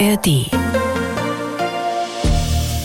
ARD. 0.00 0.50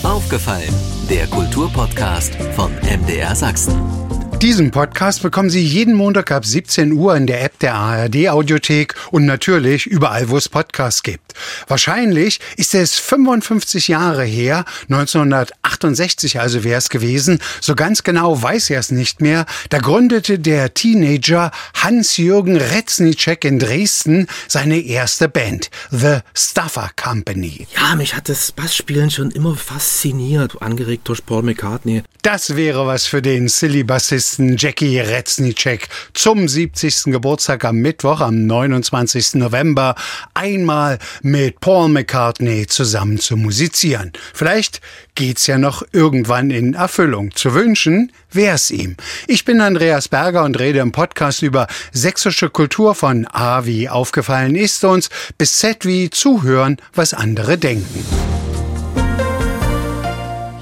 Aufgefallen, 0.04 0.74
der 1.08 1.26
Kulturpodcast 1.26 2.34
von 2.54 2.72
MDR 2.82 3.34
Sachsen. 3.34 3.99
Diesen 4.42 4.70
Podcast 4.70 5.20
bekommen 5.20 5.50
Sie 5.50 5.62
jeden 5.62 5.92
Montag 5.92 6.30
ab 6.30 6.46
17 6.46 6.92
Uhr 6.92 7.14
in 7.14 7.26
der 7.26 7.44
App 7.44 7.58
der 7.58 7.74
ARD 7.74 8.30
Audiothek 8.30 8.94
und 9.10 9.26
natürlich 9.26 9.84
überall, 9.84 10.30
wo 10.30 10.38
es 10.38 10.48
Podcasts 10.48 11.02
gibt. 11.02 11.34
Wahrscheinlich 11.68 12.40
ist 12.56 12.74
es 12.74 12.98
55 12.98 13.88
Jahre 13.88 14.24
her, 14.24 14.64
1968 14.88 16.40
also 16.40 16.64
wäre 16.64 16.78
es 16.78 16.88
gewesen, 16.88 17.38
so 17.60 17.74
ganz 17.74 18.02
genau 18.02 18.42
weiß 18.42 18.70
er 18.70 18.80
es 18.80 18.90
nicht 18.90 19.20
mehr, 19.20 19.44
da 19.68 19.76
gründete 19.76 20.38
der 20.38 20.72
Teenager 20.72 21.50
Hans-Jürgen 21.74 22.56
Retznicek 22.56 23.44
in 23.44 23.58
Dresden 23.58 24.26
seine 24.48 24.80
erste 24.80 25.28
Band, 25.28 25.70
The 25.90 26.20
Stuffer 26.34 26.90
Company. 26.96 27.66
Ja, 27.76 27.94
mich 27.94 28.16
hat 28.16 28.30
das 28.30 28.52
Bassspielen 28.52 29.10
schon 29.10 29.32
immer 29.32 29.54
fasziniert, 29.54 30.62
angeregt 30.62 31.08
durch 31.08 31.26
Paul 31.26 31.42
McCartney. 31.42 32.04
Das 32.22 32.54
wäre 32.54 32.86
was 32.86 33.06
für 33.06 33.22
den 33.22 33.48
Silly-Bassisten 33.48 34.58
Jackie 34.58 35.00
Retznicek 35.00 35.88
zum 36.12 36.48
70. 36.48 37.04
Geburtstag 37.04 37.64
am 37.64 37.76
Mittwoch, 37.76 38.20
am 38.20 38.44
29. 38.46 39.36
November, 39.36 39.94
einmal 40.34 40.98
mit 41.22 41.60
Paul 41.60 41.88
McCartney 41.88 42.66
zusammen 42.66 43.18
zu 43.18 43.38
musizieren. 43.38 44.12
Vielleicht 44.34 44.82
geht's 45.14 45.46
ja 45.46 45.56
noch 45.56 45.82
irgendwann 45.92 46.50
in 46.50 46.74
Erfüllung. 46.74 47.34
Zu 47.34 47.54
wünschen 47.54 48.12
wär's 48.30 48.70
ihm. 48.70 48.96
Ich 49.26 49.46
bin 49.46 49.62
Andreas 49.62 50.08
Berger 50.08 50.44
und 50.44 50.58
rede 50.58 50.80
im 50.80 50.92
Podcast 50.92 51.40
über 51.40 51.68
sächsische 51.90 52.50
Kultur 52.50 52.94
von 52.94 53.26
A 53.32 53.64
wie 53.64 53.88
aufgefallen 53.88 54.56
ist 54.56 54.84
uns 54.84 55.08
bis 55.38 55.56
Z 55.56 55.86
wie 55.86 56.10
zuhören, 56.10 56.76
was 56.92 57.14
andere 57.14 57.56
denken. 57.56 58.04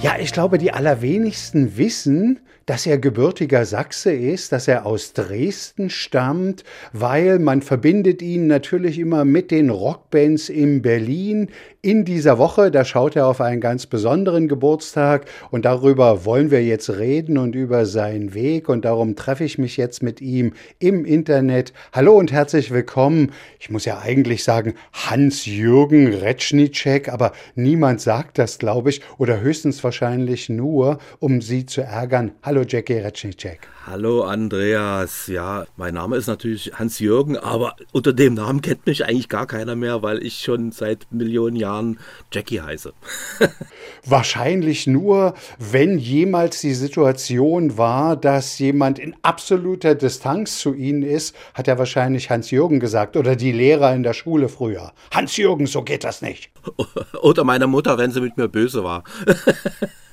Ja, 0.01 0.17
ich 0.17 0.33
glaube, 0.33 0.59
die 0.59 0.73
allerwenigsten 0.73 1.77
wissen, 1.77 2.39
dass 2.69 2.85
er 2.85 2.99
gebürtiger 2.99 3.65
Sachse 3.65 4.13
ist, 4.13 4.53
dass 4.53 4.69
er 4.69 4.85
aus 4.85 5.15
Dresden 5.15 5.89
stammt, 5.89 6.65
weil 6.93 7.39
man 7.39 7.63
verbindet 7.63 8.21
ihn 8.21 8.47
natürlich 8.47 8.99
immer 8.99 9.25
mit 9.25 9.51
den 9.51 9.71
Rockbands 9.71 10.51
in 10.51 10.83
Berlin. 10.83 11.49
In 11.81 12.05
dieser 12.05 12.37
Woche, 12.37 12.71
da 12.71 12.85
schaut 12.85 13.17
er 13.17 13.27
auf 13.27 13.41
einen 13.41 13.63
ganz 13.63 13.87
besonderen 13.87 14.49
Geburtstag 14.49 15.25
und 15.51 15.65
darüber 15.65 16.27
wollen 16.27 16.51
wir 16.51 16.63
jetzt 16.63 16.91
reden 16.91 17.39
und 17.39 17.55
über 17.55 17.87
seinen 17.87 18.35
Weg 18.35 18.69
und 18.69 18.85
darum 18.85 19.17
treffe 19.17 19.45
ich 19.45 19.57
mich 19.57 19.79
jetzt 19.79 20.03
mit 20.03 20.21
ihm 20.21 20.53
im 20.79 21.07
Internet. 21.07 21.73
Hallo 21.95 22.19
und 22.19 22.33
herzlich 22.33 22.71
willkommen. 22.71 23.33
Ich 23.59 23.71
muss 23.71 23.87
ja 23.87 24.01
eigentlich 24.01 24.45
sagen 24.45 24.75
Hans-Jürgen 24.93 26.13
Retschnitschek, 26.13 27.09
aber 27.09 27.33
niemand 27.55 28.03
sagt 28.03 28.37
das, 28.37 28.59
glaube 28.59 28.91
ich, 28.91 29.01
oder 29.17 29.41
höchstens 29.41 29.83
wahrscheinlich 29.83 30.51
nur, 30.51 30.99
um 31.19 31.41
Sie 31.41 31.65
zu 31.65 31.81
ärgern. 31.81 32.33
Hallo 32.43 32.58
Hallo 32.59 32.67
Jackie 32.69 32.95
Retschnicek. 32.95 33.69
Hallo 33.87 34.25
Andreas. 34.25 35.28
Ja, 35.28 35.64
mein 35.77 35.95
Name 35.95 36.17
ist 36.17 36.27
natürlich 36.27 36.73
Hans-Jürgen, 36.75 37.37
aber 37.37 37.77
unter 37.92 38.12
dem 38.12 38.34
Namen 38.34 38.62
kennt 38.62 38.84
mich 38.84 39.05
eigentlich 39.05 39.28
gar 39.28 39.47
keiner 39.47 39.77
mehr, 39.77 40.03
weil 40.03 40.27
ich 40.27 40.41
schon 40.41 40.73
seit 40.73 41.06
Millionen 41.12 41.55
Jahren 41.55 42.00
Jackie 42.33 42.61
heiße. 42.61 42.92
Wahrscheinlich 44.05 44.89
nur, 44.89 45.34
wenn 45.61 45.98
jemals 45.98 46.61
die 46.61 46.75
Situation 46.75 47.78
war, 47.78 48.17
dass 48.17 48.59
jemand 48.59 48.98
in 48.98 49.15
absoluter 49.22 49.95
Distanz 49.95 50.59
zu 50.59 50.75
Ihnen 50.75 51.05
ist, 51.05 51.37
hat 51.55 51.69
er 51.69 51.78
wahrscheinlich 51.78 52.28
Hans-Jürgen 52.28 52.81
gesagt 52.81 53.17
oder 53.17 53.37
die 53.37 53.53
Lehrer 53.53 53.95
in 53.95 54.03
der 54.03 54.15
Schule 54.15 54.48
früher. 54.48 54.93
Hans-Jürgen, 55.12 55.69
so 55.69 55.83
geht 55.83 56.03
das 56.03 56.22
nicht. 56.22 56.50
Oder 57.22 57.45
meine 57.45 57.69
Mutter, 57.69 57.98
wenn 57.98 58.11
sie 58.11 58.20
mit 58.20 58.37
mir 58.37 58.48
böse 58.48 58.83
war. 58.83 59.05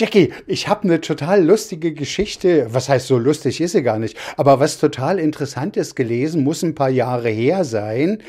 Jackie, 0.00 0.32
ich 0.46 0.68
habe 0.68 0.84
eine 0.84 1.00
total 1.00 1.44
lustige 1.44 1.92
Geschichte. 1.92 2.68
Was 2.72 2.88
heißt 2.88 3.08
so 3.08 3.18
lustig 3.18 3.60
ist 3.60 3.72
sie 3.72 3.82
gar 3.82 3.98
nicht, 3.98 4.16
aber 4.36 4.60
was 4.60 4.78
total 4.78 5.18
interessantes 5.18 5.96
gelesen, 5.96 6.44
muss 6.44 6.62
ein 6.62 6.76
paar 6.76 6.88
Jahre 6.88 7.30
her 7.30 7.64
sein. 7.64 8.22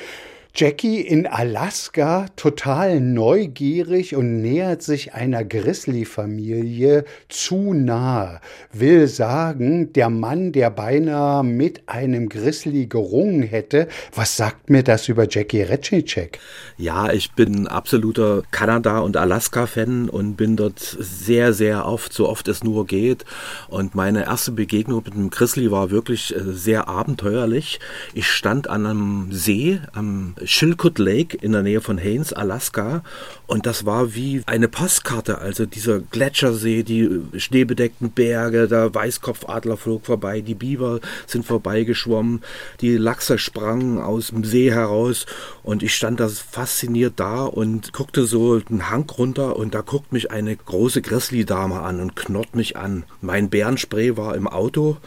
Jackie 0.56 1.00
in 1.00 1.28
Alaska 1.28 2.26
total 2.36 3.00
neugierig 3.00 4.16
und 4.16 4.42
nähert 4.42 4.82
sich 4.82 5.14
einer 5.14 5.46
Grizzly-Familie 5.46 7.06
zu 7.30 7.74
nahe. 7.74 8.42
Will 8.74 9.08
sagen, 9.08 9.94
der 9.94 10.10
Mann, 10.10 10.52
der 10.52 10.72
beinahe 10.72 11.44
mit 11.44 11.88
einem 11.88 12.30
Grizzly 12.30 12.88
gerungen 12.88 13.44
hätte. 13.44 13.88
Was 14.14 14.38
sagt 14.38 14.70
mir 14.70 14.84
das 14.84 15.08
über 15.08 15.28
Jackie 15.30 15.62
Retschnicek? 15.62 16.40
Ja, 16.78 17.12
ich 17.12 17.32
bin 17.34 17.68
absoluter 17.68 18.42
Kanada- 18.52 19.00
und 19.00 19.18
Alaska-Fan 19.18 20.10
und 20.10 20.36
bin 20.36 20.58
dort 20.58 20.80
sehr, 20.80 21.54
sehr 21.54 21.86
oft, 21.86 22.12
so 22.12 22.28
oft 22.28 22.48
es 22.48 22.64
nur 22.64 22.86
geht. 22.88 23.24
Und 23.70 23.94
meine 23.94 24.26
erste 24.26 24.52
Begegnung 24.52 25.04
mit 25.06 25.14
einem 25.14 25.30
Grizzly 25.30 25.72
war 25.72 25.92
wirklich 25.92 26.36
äh, 26.36 26.40
sehr 26.52 26.90
abenteuerlich. 26.90 27.80
Ich 28.14 28.28
stand 28.28 28.68
an 28.68 28.86
einem 28.86 29.32
See, 29.32 29.80
am 29.94 30.36
Chilcoot 30.46 31.00
Lake 31.00 31.38
in 31.38 31.52
der 31.52 31.64
Nähe 31.64 31.82
von 31.82 32.00
Haines, 32.00 32.34
Alaska. 32.34 33.04
Und 33.48 33.66
das 33.66 33.86
war 33.86 34.14
wie 34.16 34.42
eine 34.46 34.68
Postkarte. 34.68 35.40
Also 35.40 35.66
dieser 35.66 36.00
Gletschersee, 36.00 36.84
die 36.84 37.10
schneebedeckten 37.38 38.12
Berge, 38.12 38.68
der 38.68 38.94
Weißkopfadler 38.94 39.78
flog 39.78 40.06
vorbei, 40.06 40.42
die 40.42 40.56
Biber 40.56 41.00
sind 41.26 41.46
vorbeigeschwommen, 41.46 42.42
die 42.82 42.98
Lachse 42.98 43.38
sprangen 43.38 44.00
aus 44.00 44.28
dem 44.28 44.44
See 44.44 44.72
heraus. 44.72 45.26
Und 45.64 45.84
ich 45.84 45.96
stand 45.96 46.20
da 46.20 46.30
fasziniert 46.30 47.14
da 47.18 47.46
und 47.46 47.94
guckte 47.94 48.26
so 48.26 48.62
einen 48.70 48.90
Hang 48.90 49.10
runter 49.10 49.56
und 49.56 49.74
da 49.74 49.82
guckt 49.82 50.12
mich 50.12 50.32
eine 50.32 50.56
große 50.56 51.02
Grizzly-Dame 51.02 51.82
an 51.82 52.00
und 52.00 52.16
knurrt 52.16 52.56
mich 52.56 52.78
an. 52.78 53.04
Mein 53.22 53.50
Bärenspray 53.50 54.16
war 54.18 54.36
im 54.36 54.48
Auto. 54.48 54.98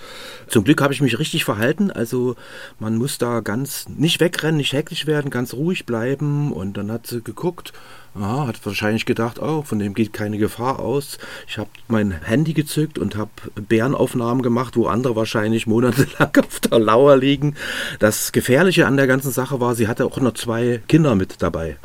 Zum 0.48 0.64
Glück 0.64 0.82
habe 0.82 0.92
ich 0.92 1.00
mich 1.00 1.18
richtig 1.18 1.44
verhalten. 1.44 1.90
Also 1.90 2.36
man 2.78 2.96
muss 2.96 3.18
da 3.18 3.40
ganz 3.40 3.88
nicht 3.88 4.20
wegrennen, 4.20 4.56
nicht 4.56 4.72
hektisch 4.72 5.06
werden, 5.06 5.21
ganz 5.30 5.54
ruhig 5.54 5.86
bleiben. 5.86 6.52
Und 6.52 6.76
dann 6.76 6.90
hat 6.90 7.06
sie 7.06 7.22
geguckt, 7.22 7.72
aha, 8.14 8.46
hat 8.46 8.64
wahrscheinlich 8.64 9.06
gedacht, 9.06 9.40
oh, 9.40 9.62
von 9.62 9.78
dem 9.78 9.94
geht 9.94 10.12
keine 10.12 10.38
Gefahr 10.38 10.78
aus. 10.78 11.18
Ich 11.46 11.58
habe 11.58 11.70
mein 11.88 12.12
Handy 12.12 12.52
gezückt 12.52 12.98
und 12.98 13.16
habe 13.16 13.30
Bärenaufnahmen 13.54 14.42
gemacht, 14.42 14.76
wo 14.76 14.86
andere 14.86 15.16
wahrscheinlich 15.16 15.66
monatelang 15.66 16.30
auf 16.38 16.60
der 16.60 16.78
Lauer 16.78 17.16
liegen. 17.16 17.56
Das 17.98 18.32
Gefährliche 18.32 18.86
an 18.86 18.96
der 18.96 19.06
ganzen 19.06 19.32
Sache 19.32 19.60
war, 19.60 19.74
sie 19.74 19.88
hatte 19.88 20.04
auch 20.04 20.18
noch 20.18 20.34
zwei 20.34 20.82
Kinder 20.88 21.14
mit 21.14 21.42
dabei. 21.42 21.76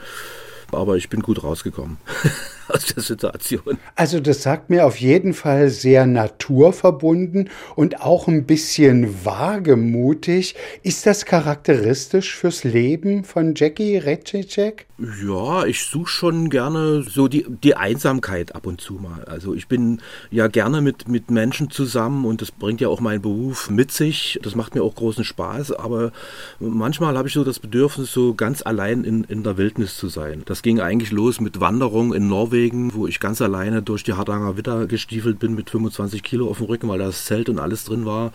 Aber 0.71 0.97
ich 0.97 1.09
bin 1.09 1.21
gut 1.21 1.43
rausgekommen. 1.43 1.97
aus 2.73 2.85
der 2.85 3.03
Situation. 3.03 3.77
Also 3.95 4.19
das 4.19 4.43
sagt 4.43 4.69
mir 4.69 4.85
auf 4.85 4.97
jeden 4.97 5.33
Fall 5.33 5.69
sehr 5.69 6.05
naturverbunden 6.05 7.49
und 7.75 8.01
auch 8.01 8.27
ein 8.27 8.45
bisschen 8.45 9.25
wagemutig. 9.25 10.55
Ist 10.83 11.05
das 11.05 11.25
charakteristisch 11.25 12.35
fürs 12.35 12.63
Leben 12.63 13.23
von 13.23 13.53
Jackie 13.55 13.97
Retschicek? 13.97 14.85
Ja, 14.97 15.65
ich 15.65 15.83
suche 15.83 16.09
schon 16.09 16.49
gerne 16.49 17.03
so 17.03 17.27
die, 17.27 17.45
die 17.63 17.75
Einsamkeit 17.75 18.55
ab 18.55 18.65
und 18.65 18.81
zu 18.81 18.95
mal. 18.95 19.23
Also 19.25 19.53
ich 19.53 19.67
bin 19.67 20.01
ja 20.31 20.47
gerne 20.47 20.81
mit, 20.81 21.07
mit 21.07 21.29
Menschen 21.29 21.69
zusammen 21.69 22.25
und 22.25 22.41
das 22.41 22.51
bringt 22.51 22.81
ja 22.81 22.87
auch 22.87 22.99
mein 22.99 23.21
Beruf 23.21 23.69
mit 23.69 23.91
sich. 23.91 24.39
Das 24.41 24.55
macht 24.55 24.73
mir 24.73 24.81
auch 24.83 24.95
großen 24.95 25.23
Spaß, 25.23 25.73
aber 25.73 26.11
manchmal 26.59 27.15
habe 27.15 27.27
ich 27.27 27.33
so 27.35 27.43
das 27.43 27.59
Bedürfnis, 27.59 28.11
so 28.11 28.33
ganz 28.33 28.63
allein 28.65 29.03
in, 29.03 29.23
in 29.25 29.43
der 29.43 29.57
Wildnis 29.57 29.97
zu 29.97 30.07
sein. 30.07 30.41
Das 30.45 30.63
ging 30.63 30.79
eigentlich 30.79 31.11
los 31.11 31.39
mit 31.39 31.59
Wanderung 31.59 32.13
in 32.13 32.27
Norwegen 32.27 32.56
Norwegen, 32.57 32.95
wo 32.95 33.05
ich 33.05 33.19
ganz 33.19 33.39
alleine 33.39 33.83
durch 33.83 34.03
die 34.03 34.13
Hardanger 34.13 34.57
Witter 34.57 34.87
gestiefelt 34.87 35.37
bin 35.37 35.53
mit 35.53 35.69
25 35.69 36.23
Kilo 36.23 36.49
auf 36.49 36.57
dem 36.57 36.65
Rücken, 36.65 36.89
weil 36.89 36.97
das 36.97 37.25
Zelt 37.25 37.49
und 37.49 37.59
alles 37.59 37.85
drin 37.85 38.03
war. 38.05 38.31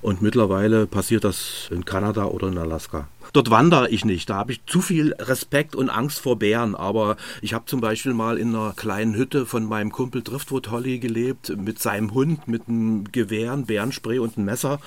Und 0.00 0.22
mittlerweile 0.22 0.86
passiert 0.86 1.24
das 1.24 1.68
in 1.70 1.84
Kanada 1.84 2.24
oder 2.24 2.48
in 2.48 2.56
Alaska. 2.56 3.06
Dort 3.36 3.50
wandere 3.50 3.90
ich 3.90 4.06
nicht. 4.06 4.30
Da 4.30 4.36
habe 4.36 4.52
ich 4.52 4.64
zu 4.64 4.80
viel 4.80 5.12
Respekt 5.18 5.76
und 5.76 5.90
Angst 5.90 6.20
vor 6.20 6.38
Bären. 6.38 6.74
Aber 6.74 7.18
ich 7.42 7.52
habe 7.52 7.66
zum 7.66 7.82
Beispiel 7.82 8.14
mal 8.14 8.38
in 8.38 8.54
einer 8.54 8.72
kleinen 8.74 9.14
Hütte 9.14 9.44
von 9.44 9.66
meinem 9.66 9.92
Kumpel 9.92 10.22
Driftwood 10.22 10.70
Holly 10.70 10.98
gelebt, 10.98 11.54
mit 11.54 11.78
seinem 11.78 12.14
Hund, 12.14 12.48
mit 12.48 12.62
einem 12.66 13.04
Gewehr, 13.12 13.52
einem 13.52 13.66
Bärenspray 13.66 14.20
und 14.20 14.38
einem 14.38 14.46
Messer. 14.46 14.80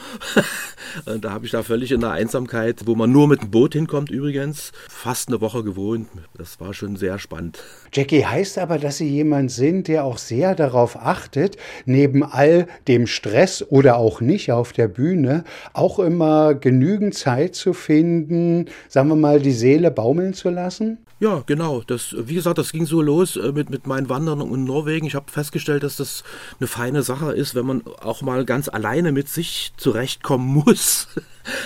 da 1.22 1.30
habe 1.30 1.46
ich 1.46 1.52
da 1.52 1.62
völlig 1.62 1.92
in 1.92 2.02
der 2.02 2.10
Einsamkeit, 2.10 2.88
wo 2.88 2.96
man 2.96 3.12
nur 3.12 3.28
mit 3.28 3.44
dem 3.44 3.52
Boot 3.52 3.74
hinkommt 3.74 4.10
übrigens, 4.10 4.72
fast 4.90 5.28
eine 5.28 5.42
Woche 5.42 5.64
gewohnt. 5.64 6.08
Das 6.36 6.60
war 6.60 6.74
schon 6.74 6.96
sehr 6.96 7.20
spannend. 7.20 7.64
Jackie 7.94 8.26
heißt 8.26 8.58
aber, 8.58 8.80
dass 8.80 8.98
Sie 8.98 9.10
jemand 9.10 9.52
sind, 9.52 9.88
der 9.88 10.06
auch 10.06 10.18
sehr 10.18 10.56
darauf 10.56 10.96
achtet, 10.96 11.58
neben 11.86 12.24
all 12.24 12.68
dem 12.88 13.06
Stress 13.06 13.64
oder 13.70 13.98
auch 13.98 14.22
nicht 14.22 14.52
auf 14.52 14.74
der 14.74 14.88
Bühne, 14.88 15.44
auch 15.74 16.00
immer 16.00 16.56
genügend 16.56 17.14
Zeit 17.14 17.54
zu 17.54 17.74
finden, 17.74 18.39
finden, 18.40 18.66
sagen 18.88 19.10
wir 19.10 19.16
mal, 19.16 19.40
die 19.40 19.52
Seele 19.52 19.92
baumeln 19.92 20.34
zu 20.34 20.50
lassen? 20.50 20.98
Ja, 21.20 21.44
genau. 21.46 21.82
Das, 21.86 22.16
wie 22.18 22.36
gesagt, 22.36 22.58
das 22.58 22.72
ging 22.72 22.86
so 22.86 23.02
los 23.02 23.36
äh, 23.36 23.52
mit, 23.52 23.70
mit 23.70 23.88
meinen 23.88 24.10
Wandern 24.10 24.42
in 24.42 24.64
Norwegen. 24.64 25.06
Ich 25.06 25.16
habe 25.16 25.32
festgestellt, 25.32 25.84
dass 25.84 25.98
das 25.98 26.24
eine 26.60 26.68
feine 26.68 27.04
Sache 27.04 27.34
ist, 27.34 27.56
wenn 27.56 27.66
man 27.66 27.84
auch 28.02 28.22
mal 28.22 28.46
ganz 28.46 28.70
alleine 28.70 29.12
mit 29.12 29.28
sich 29.28 29.74
zurechtkommen 29.78 30.48
muss. 30.66 31.08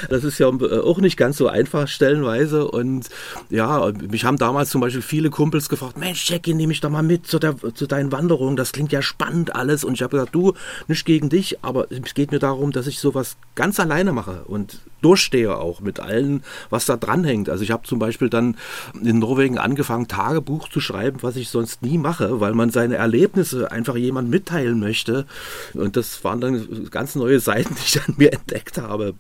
Das 0.10 0.24
ist 0.24 0.40
ja 0.40 0.50
äh, 0.50 0.80
auch 0.80 1.00
nicht 1.00 1.18
ganz 1.18 1.38
so 1.38 1.48
einfach 1.48 1.88
stellenweise. 1.88 2.68
Und 2.68 3.10
ja, 3.50 3.92
mich 4.10 4.26
haben 4.26 4.38
damals 4.38 4.70
zum 4.70 4.82
Beispiel 4.82 5.02
viele 5.02 5.30
Kumpels 5.30 5.70
gefragt, 5.70 5.98
Mensch, 5.98 6.30
Jackie, 6.30 6.54
nehme 6.54 6.74
ich 6.74 6.82
doch 6.82 6.90
mal 6.90 7.04
mit 7.04 7.28
zu, 7.28 7.40
der, 7.40 7.56
zu 7.74 7.88
deinen 7.88 8.12
Wanderungen. 8.12 8.56
Das 8.56 8.72
klingt 8.72 8.92
ja 8.92 9.02
spannend 9.02 9.56
alles. 9.56 9.84
Und 9.84 9.94
ich 9.94 10.02
habe 10.02 10.12
gesagt, 10.12 10.36
du, 10.36 10.54
nicht 10.88 11.06
gegen 11.06 11.30
dich, 11.30 11.64
aber 11.64 11.88
es 11.92 12.14
geht 12.14 12.32
mir 12.32 12.40
darum, 12.40 12.72
dass 12.72 12.88
ich 12.88 13.00
sowas 13.00 13.38
ganz 13.56 13.80
alleine 13.80 14.14
mache 14.14 14.44
und 14.46 14.80
durchstehe 15.02 15.56
auch 15.58 15.82
mit 15.82 16.00
allen, 16.00 16.44
was 16.70 16.86
da 16.86 16.98
dranhängt. 16.98 17.50
Also 17.50 17.64
ich 17.64 17.72
habe 17.72 17.86
zum 17.86 18.00
Beispiel 18.00 18.30
dann 18.30 18.56
in 19.02 19.20
Norwegen 19.20 19.58
angefangen, 19.58 20.08
Tagebuch 20.08 20.70
zu 20.70 20.80
schreiben, 20.80 21.20
was 21.22 21.36
ich 21.36 21.50
sonst 21.50 21.82
nie 21.82 21.98
mache, 21.98 22.40
weil 22.40 22.54
man 22.54 22.70
seine 22.70 22.96
Erlebnisse 22.96 23.72
einfach 23.72 23.96
jemand 23.96 24.30
mitteilen 24.30 24.80
möchte. 24.80 25.26
Und 25.74 25.98
das 25.98 26.24
waren 26.24 26.40
dann 26.40 26.90
ganz 26.90 27.16
neue 27.16 27.40
Seiten, 27.40 27.76
die 27.76 27.82
ich 27.86 28.02
an 28.02 28.16
mir 28.18 28.32
entdeckt 28.34 28.78
habe 28.78 29.14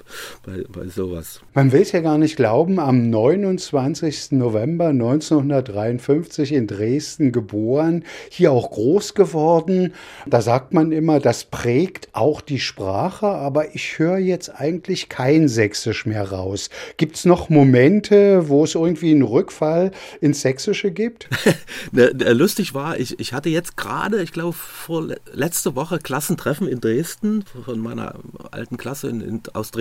bei, 0.45 0.63
bei 0.68 0.88
sowas. 0.88 1.42
Man 1.54 1.72
will 1.72 1.81
es 1.81 1.94
ja 1.94 2.01
gar 2.01 2.18
nicht 2.18 2.36
glauben, 2.36 2.80
am 2.80 3.10
29. 3.10 4.34
November 4.34 4.88
1953 4.88 6.51
in 6.51 6.68
Dresden 6.68 7.31
geboren, 7.31 8.04
hier 8.30 8.51
auch 8.51 8.72
groß 8.72 9.13
geworden. 9.13 9.94
Da 10.25 10.42
sagt 10.42 10.74
man 10.74 10.92
immer, 10.92 11.19
das 11.19 11.45
prägt 11.45 12.10
auch 12.13 12.42
die 12.42 12.60
Sprache, 12.60 13.28
aber 13.28 13.74
ich 13.74 13.98
höre 14.00 14.18
jetzt 14.18 14.50
eigentlich 14.50 15.10
kein 15.10 15.48
Sächsisch 15.48 16.06
mehr 16.06 16.30
raus. 16.31 16.69
Gibt 16.98 17.16
es 17.16 17.25
noch 17.25 17.50
Momente, 17.50 18.50
wo 18.50 18.66
es 18.66 18.75
irgendwie 18.75 19.12
einen 19.12 19.24
Rückfall 19.24 19.92
ins 20.22 20.42
Sächsische 20.42 20.92
gibt? 20.92 21.30
Ne, 21.92 22.12
ne, 22.13 22.34
lustig 22.34 22.74
war, 22.74 22.98
ich, 22.98 23.19
ich 23.19 23.34
hatte 23.34 23.50
jetzt 23.50 23.78
gerade, 23.78 24.22
ich 24.22 24.31
glaube, 24.31 24.54
vor 24.54 25.07
letzte 25.31 25.75
Woche 25.75 26.00
Klassentreffen 26.00 26.68
in 26.68 26.80
Dresden 26.80 27.44
von 27.66 27.80
meiner 27.80 28.16
alten 28.51 28.78
Klasse 28.78 29.10
in, 29.10 29.22
in, 29.22 29.42
aus 29.54 29.72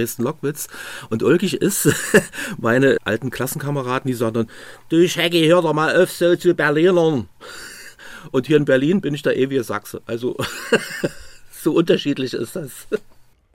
Dresden-Lockwitz. 0.53 0.69
Und 1.11 1.23
ulkig 1.23 1.55
ist, 1.55 1.89
meine 2.59 2.97
alten 3.05 3.31
Klassenkameraden, 3.31 4.09
die 4.09 4.15
sagen 4.15 4.35
dann, 4.35 4.51
du 4.89 5.07
Schecki, 5.09 5.47
hör 5.47 5.63
doch 5.63 5.73
mal 5.73 6.01
auf 6.01 6.11
so 6.11 6.37
zu 6.37 6.55
Berlinern. 6.55 7.29
Und 8.31 8.47
hier 8.47 8.57
in 8.57 8.65
Berlin 8.65 9.01
bin 9.01 9.15
ich 9.15 9.23
der 9.23 9.37
ewige 9.37 9.65
Sachse. 9.65 10.03
Also 10.07 10.37
so 11.51 11.73
unterschiedlich 11.73 12.35
ist 12.35 12.57
das. 12.57 12.87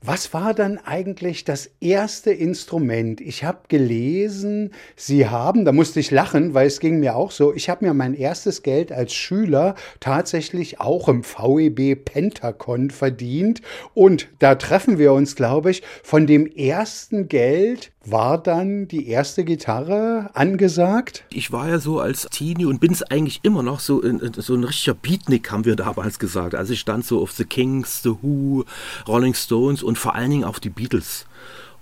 Was 0.03 0.31
war 0.31 0.53
dann 0.53 0.77
eigentlich 0.77 1.43
das 1.43 1.71
erste 1.81 2.29
Instrument? 2.31 3.19
Ich 3.19 3.43
habe 3.43 3.61
gelesen, 3.67 4.71
Sie 4.95 5.27
haben, 5.27 5.65
da 5.65 5.71
musste 5.71 5.99
ich 5.99 6.11
lachen, 6.11 6.53
weil 6.53 6.67
es 6.67 6.79
ging 6.79 6.99
mir 6.99 7.15
auch 7.15 7.31
so, 7.31 7.51
ich 7.51 7.67
habe 7.67 7.83
mir 7.83 7.95
mein 7.95 8.13
erstes 8.13 8.61
Geld 8.61 8.91
als 8.91 9.15
Schüler 9.15 9.73
tatsächlich 9.99 10.79
auch 10.79 11.09
im 11.09 11.23
VEB 11.23 11.95
Pentacon 12.05 12.91
verdient 12.91 13.63
und 13.95 14.27
da 14.37 14.53
treffen 14.53 14.99
wir 14.99 15.13
uns, 15.13 15.35
glaube 15.35 15.71
ich, 15.71 15.81
von 16.03 16.27
dem 16.27 16.45
ersten 16.45 17.27
Geld 17.27 17.91
war 18.09 18.37
dann 18.37 18.87
die 18.87 19.09
erste 19.09 19.43
Gitarre 19.43 20.29
angesagt? 20.33 21.25
Ich 21.29 21.51
war 21.51 21.67
ja 21.67 21.79
so 21.79 21.99
als 21.99 22.27
Teenie 22.31 22.65
und 22.65 22.79
bin 22.79 22.93
es 22.93 23.03
eigentlich 23.03 23.41
immer 23.43 23.63
noch 23.63 23.79
so, 23.79 24.01
so 24.37 24.55
ein 24.55 24.63
richtiger 24.63 24.93
Beatnik, 24.93 25.51
haben 25.51 25.65
wir 25.65 25.75
damals 25.75 26.17
gesagt. 26.19 26.55
Also 26.55 26.73
ich 26.73 26.79
stand 26.79 27.05
so 27.05 27.21
auf 27.21 27.31
The 27.31 27.43
Kings, 27.43 28.01
The 28.03 28.11
Who, 28.21 28.63
Rolling 29.07 29.33
Stones 29.33 29.83
und 29.87 29.97
vor 29.97 30.15
allen 30.15 30.29
Dingen 30.29 30.43
auf 30.43 30.59
die 30.59 30.69
Beatles. 30.69 31.25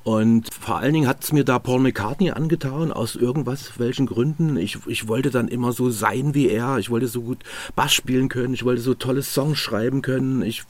Und 0.05 0.53
vor 0.53 0.77
allen 0.77 0.93
Dingen 0.93 1.07
hat 1.07 1.23
es 1.23 1.33
mir 1.33 1.43
da 1.43 1.57
Paul 1.57 1.79
McCartney 1.79 2.29
angetan, 2.29 2.91
aus 2.91 3.15
irgendwas, 3.15 3.79
welchen 3.79 4.05
Gründen. 4.05 4.55
Ich, 4.55 4.77
ich 4.85 5.07
wollte 5.07 5.31
dann 5.31 5.47
immer 5.47 5.71
so 5.71 5.89
sein 5.89 6.35
wie 6.35 6.47
er. 6.47 6.77
Ich 6.77 6.91
wollte 6.91 7.07
so 7.07 7.23
gut 7.23 7.39
Bass 7.75 7.91
spielen 7.91 8.29
können. 8.29 8.53
Ich 8.53 8.63
wollte 8.63 8.83
so 8.83 8.93
tolle 8.93 9.23
Songs 9.23 9.57
schreiben 9.57 10.03
können. 10.03 10.43
Ich 10.43 10.61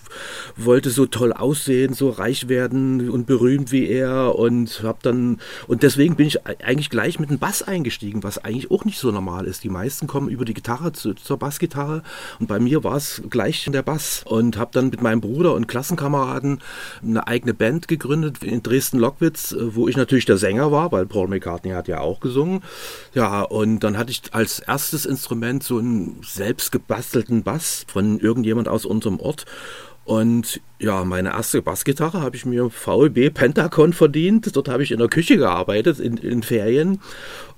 wollte 0.56 0.90
so 0.90 1.06
toll 1.06 1.34
aussehen, 1.34 1.94
so 1.94 2.12
reich 2.12 2.48
werden 2.48 3.10
und 3.10 3.28
berühmt 3.28 3.74
wie 3.74 3.90
er. 3.90 4.40
Und 4.40 4.84
hab 4.84 5.04
dann, 5.04 5.42
und 5.68 5.84
deswegen 5.84 6.16
bin 6.16 6.28
ich 6.28 6.46
eigentlich 6.48 6.90
gleich 6.90 7.20
mit 7.20 7.30
dem 7.30 7.38
Bass 7.38 7.62
eingestiegen, 7.62 8.24
was 8.24 8.38
eigentlich 8.38 8.72
auch 8.72 8.86
nicht 8.86 9.00
so 9.00 9.12
normal 9.12 9.48
ist. 9.48 9.66
Die 9.66 9.70
meisten 9.70 10.08
kommen 10.08 10.30
über 10.30 10.46
die 10.46 10.54
Gitarre 10.54 10.94
zu, 10.94 11.14
zur 11.14 11.38
Bassgitarre. 11.38 12.04
Und 12.40 12.48
bei 12.48 12.62
mir 12.62 12.86
war 12.86 12.96
es 12.96 13.22
gleich 13.30 13.68
der 13.70 13.84
Bass. 13.84 14.24
Und 14.26 14.58
habe 14.58 14.72
dann 14.72 14.92
mit 14.92 15.02
meinem 15.02 15.20
Bruder 15.20 15.56
und 15.56 15.68
Klassenkameraden 15.68 16.62
eine 17.04 17.28
eigene 17.28 17.54
Band 17.54 17.90
gegründet 17.90 18.42
in 18.42 18.64
Dresden-Lockwitz 18.64 19.25
Auschwitz, 19.26 19.52
äh, 19.52 19.76
wo 19.76 19.88
ich 19.88 19.98
natürlich 19.98 20.26
der 20.26 20.38
Sänger 20.38 20.72
war, 20.72 20.92
weil 20.92 21.06
Paul 21.06 21.28
McCartney 21.28 21.72
hat 21.72 21.88
ja 21.88 22.00
auch 22.00 22.20
gesungen. 22.20 22.62
Ja, 23.14 23.42
und 23.42 23.80
dann 23.80 23.98
hatte 23.98 24.12
ich 24.12 24.22
als 24.32 24.60
erstes 24.60 25.06
Instrument 25.06 25.64
so 25.64 25.78
einen 25.78 26.22
selbst 26.24 26.72
gebastelten 26.72 27.44
Bass 27.44 27.86
von 27.88 28.20
irgendjemand 28.20 28.68
aus 28.68 28.86
unserem 28.86 29.20
Ort. 29.20 29.46
Und 30.06 30.62
ja, 30.80 31.04
meine 31.04 31.30
erste 31.30 31.64
Bassgitarre 31.64 32.22
habe 32.22 32.36
ich 32.36 32.46
mir 32.46 32.70
VEB 32.70 33.34
Pentacon 33.34 33.92
verdient. 33.92 34.56
Dort 34.56 34.70
habe 34.70 34.84
ich 34.84 34.92
in 34.92 35.00
der 35.00 35.08
Küche 35.08 35.38
gearbeitet, 35.38 36.00
in, 36.00 36.18
in 36.18 36.44
Ferien 36.44 37.02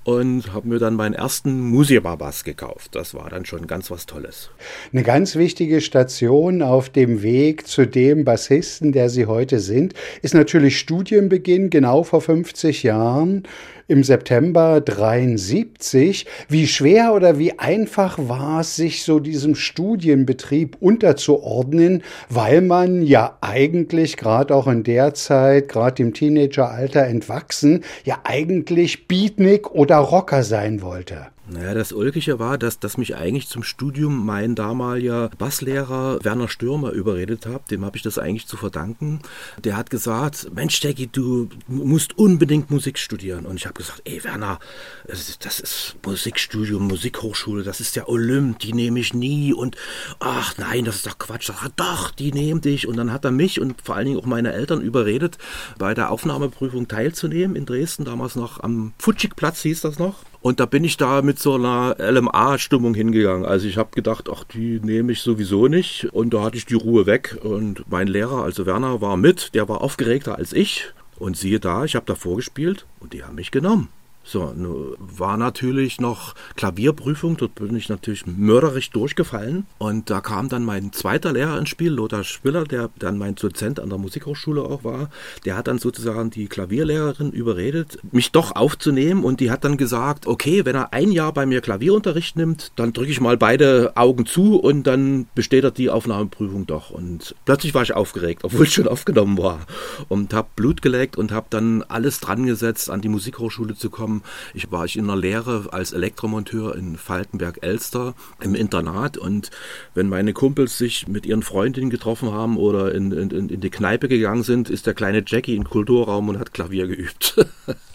und 0.04 0.54
habe 0.54 0.68
mir 0.68 0.78
dann 0.78 0.94
meinen 0.94 1.12
ersten 1.12 1.60
Musiba-Bass 1.68 2.44
gekauft. 2.44 2.94
Das 2.94 3.12
war 3.12 3.28
dann 3.28 3.44
schon 3.44 3.66
ganz 3.66 3.90
was 3.90 4.06
Tolles. 4.06 4.48
Eine 4.94 5.02
ganz 5.02 5.36
wichtige 5.36 5.82
Station 5.82 6.62
auf 6.62 6.88
dem 6.88 7.22
Weg 7.22 7.66
zu 7.66 7.86
dem 7.86 8.24
Bassisten, 8.24 8.92
der 8.92 9.10
Sie 9.10 9.26
heute 9.26 9.60
sind, 9.60 9.92
ist 10.22 10.32
natürlich 10.32 10.78
Studienbeginn, 10.78 11.68
genau 11.68 12.02
vor 12.02 12.22
50 12.22 12.82
Jahren 12.82 13.42
im 13.88 14.04
September 14.04 14.80
73. 14.80 16.26
Wie 16.48 16.66
schwer 16.66 17.14
oder 17.14 17.38
wie 17.38 17.58
einfach 17.58 18.18
war 18.20 18.60
es, 18.60 18.76
sich 18.76 19.02
so 19.02 19.18
diesem 19.18 19.54
Studienbetrieb 19.54 20.76
unterzuordnen, 20.78 22.02
weil 22.28 22.60
man 22.60 23.02
ja 23.02 23.38
eigentlich 23.40 24.16
gerade 24.16 24.54
auch 24.54 24.66
in 24.66 24.84
der 24.84 25.14
Zeit, 25.14 25.68
gerade 25.68 26.02
im 26.02 26.14
Teenageralter 26.14 27.04
entwachsen, 27.04 27.82
ja 28.04 28.18
eigentlich 28.24 29.08
Beatnik 29.08 29.70
oder 29.70 29.96
Rocker 29.96 30.42
sein 30.42 30.82
wollte? 30.82 31.28
Naja, 31.50 31.72
das 31.72 31.92
Ulkige 31.92 32.38
war, 32.38 32.58
dass, 32.58 32.78
dass 32.78 32.98
mich 32.98 33.16
eigentlich 33.16 33.48
zum 33.48 33.62
Studium 33.62 34.26
mein 34.26 34.54
damaliger 34.54 35.30
Basslehrer 35.38 36.22
Werner 36.22 36.48
Stürmer 36.48 36.90
überredet 36.90 37.46
hat. 37.46 37.70
Dem 37.70 37.86
habe 37.86 37.96
ich 37.96 38.02
das 38.02 38.18
eigentlich 38.18 38.46
zu 38.46 38.58
verdanken. 38.58 39.20
Der 39.64 39.76
hat 39.76 39.88
gesagt, 39.88 40.50
Mensch, 40.54 40.76
Stecki, 40.76 41.06
du 41.06 41.48
musst 41.66 42.18
unbedingt 42.18 42.70
Musik 42.70 42.98
studieren. 42.98 43.46
Und 43.46 43.56
ich 43.56 43.64
habe 43.64 43.74
gesagt, 43.74 44.02
ey 44.04 44.22
Werner, 44.24 44.58
das 45.06 45.60
ist, 45.60 45.96
Musikstudium, 46.04 46.86
Musikhochschule, 46.86 47.62
das 47.62 47.80
ist 47.80 47.96
der 47.96 48.10
Olymp, 48.10 48.58
die 48.58 48.74
nehme 48.74 49.00
ich 49.00 49.14
nie. 49.14 49.54
Und 49.54 49.76
ach 50.20 50.58
nein, 50.58 50.84
das 50.84 50.96
ist 50.96 51.06
doch 51.06 51.18
Quatsch. 51.18 51.46
Sag, 51.46 51.70
doch, 51.76 52.10
die 52.10 52.30
nehmen 52.30 52.60
dich. 52.60 52.86
Und 52.86 52.98
dann 52.98 53.10
hat 53.10 53.24
er 53.24 53.30
mich 53.30 53.58
und 53.58 53.80
vor 53.82 53.96
allen 53.96 54.06
Dingen 54.06 54.18
auch 54.18 54.26
meine 54.26 54.52
Eltern 54.52 54.82
überredet, 54.82 55.38
bei 55.78 55.94
der 55.94 56.10
Aufnahmeprüfung 56.10 56.88
teilzunehmen 56.88 57.56
in 57.56 57.64
Dresden, 57.64 58.04
damals 58.04 58.36
noch 58.36 58.62
am 58.62 58.92
Futschigplatz 58.98 59.62
hieß 59.62 59.80
das 59.80 59.98
noch. 59.98 60.24
Und 60.40 60.60
da 60.60 60.66
bin 60.66 60.84
ich 60.84 60.96
da 60.96 61.20
mit 61.22 61.38
so 61.38 61.54
einer 61.54 61.96
LMA-Stimmung 61.98 62.94
hingegangen. 62.94 63.44
Also 63.44 63.66
ich 63.66 63.76
habe 63.76 63.90
gedacht, 63.92 64.28
ach, 64.32 64.44
die 64.44 64.80
nehme 64.80 65.12
ich 65.12 65.20
sowieso 65.20 65.66
nicht. 65.66 66.08
Und 66.12 66.32
da 66.32 66.42
hatte 66.42 66.56
ich 66.56 66.66
die 66.66 66.74
Ruhe 66.74 67.06
weg. 67.06 67.38
Und 67.42 67.84
mein 67.90 68.06
Lehrer, 68.06 68.44
also 68.44 68.64
Werner, 68.64 69.00
war 69.00 69.16
mit. 69.16 69.54
Der 69.54 69.68
war 69.68 69.80
aufgeregter 69.80 70.36
als 70.36 70.52
ich. 70.52 70.92
Und 71.16 71.36
siehe 71.36 71.58
da, 71.58 71.84
ich 71.84 71.96
habe 71.96 72.06
da 72.06 72.14
vorgespielt 72.14 72.86
und 73.00 73.12
die 73.12 73.24
haben 73.24 73.34
mich 73.34 73.50
genommen. 73.50 73.88
So, 74.30 74.52
war 74.98 75.38
natürlich 75.38 76.02
noch 76.02 76.34
Klavierprüfung, 76.54 77.38
dort 77.38 77.54
bin 77.54 77.74
ich 77.74 77.88
natürlich 77.88 78.26
mörderisch 78.26 78.90
durchgefallen. 78.90 79.66
Und 79.78 80.10
da 80.10 80.20
kam 80.20 80.50
dann 80.50 80.66
mein 80.66 80.92
zweiter 80.92 81.32
Lehrer 81.32 81.58
ins 81.58 81.70
Spiel, 81.70 81.92
Lothar 81.92 82.24
Spiller, 82.24 82.64
der 82.64 82.90
dann 82.98 83.16
mein 83.16 83.36
Dozent 83.36 83.80
an 83.80 83.88
der 83.88 83.96
Musikhochschule 83.96 84.60
auch 84.60 84.84
war. 84.84 85.08
Der 85.46 85.56
hat 85.56 85.66
dann 85.66 85.78
sozusagen 85.78 86.28
die 86.28 86.46
Klavierlehrerin 86.46 87.32
überredet, 87.32 88.00
mich 88.12 88.30
doch 88.30 88.54
aufzunehmen. 88.54 89.24
Und 89.24 89.40
die 89.40 89.50
hat 89.50 89.64
dann 89.64 89.78
gesagt, 89.78 90.26
okay, 90.26 90.66
wenn 90.66 90.76
er 90.76 90.92
ein 90.92 91.10
Jahr 91.10 91.32
bei 91.32 91.46
mir 91.46 91.62
Klavierunterricht 91.62 92.36
nimmt, 92.36 92.72
dann 92.76 92.92
drücke 92.92 93.10
ich 93.10 93.22
mal 93.22 93.38
beide 93.38 93.96
Augen 93.96 94.26
zu 94.26 94.56
und 94.56 94.82
dann 94.82 95.26
besteht 95.34 95.64
er 95.64 95.70
die 95.70 95.88
Aufnahmeprüfung 95.88 96.66
doch. 96.66 96.90
Und 96.90 97.34
plötzlich 97.46 97.72
war 97.72 97.82
ich 97.82 97.94
aufgeregt, 97.94 98.44
obwohl 98.44 98.66
ich 98.66 98.74
schon 98.74 98.88
aufgenommen 98.88 99.38
war. 99.38 99.60
Und 100.08 100.34
habe 100.34 100.48
Blut 100.54 100.82
geleckt 100.82 101.16
und 101.16 101.32
habe 101.32 101.46
dann 101.48 101.82
alles 101.84 102.20
dran 102.20 102.44
gesetzt, 102.44 102.90
an 102.90 103.00
die 103.00 103.08
Musikhochschule 103.08 103.74
zu 103.74 103.88
kommen 103.88 104.07
ich 104.54 104.70
war 104.70 104.84
ich 104.84 104.96
in 104.96 105.06
der 105.06 105.16
Lehre 105.16 105.68
als 105.72 105.92
Elektromonteur 105.92 106.74
in 106.76 106.96
Falkenberg-Elster 106.96 108.14
im 108.40 108.54
Internat 108.54 109.16
und 109.16 109.50
wenn 109.94 110.08
meine 110.08 110.32
Kumpels 110.32 110.78
sich 110.78 111.08
mit 111.08 111.26
ihren 111.26 111.42
Freundinnen 111.42 111.90
getroffen 111.90 112.32
haben 112.32 112.56
oder 112.56 112.94
in, 112.94 113.12
in, 113.12 113.30
in 113.30 113.60
die 113.60 113.70
Kneipe 113.70 114.08
gegangen 114.08 114.42
sind, 114.42 114.70
ist 114.70 114.86
der 114.86 114.94
kleine 114.94 115.22
Jackie 115.26 115.56
im 115.56 115.64
Kulturraum 115.64 116.28
und 116.28 116.38
hat 116.38 116.52
Klavier 116.52 116.86
geübt. 116.86 117.46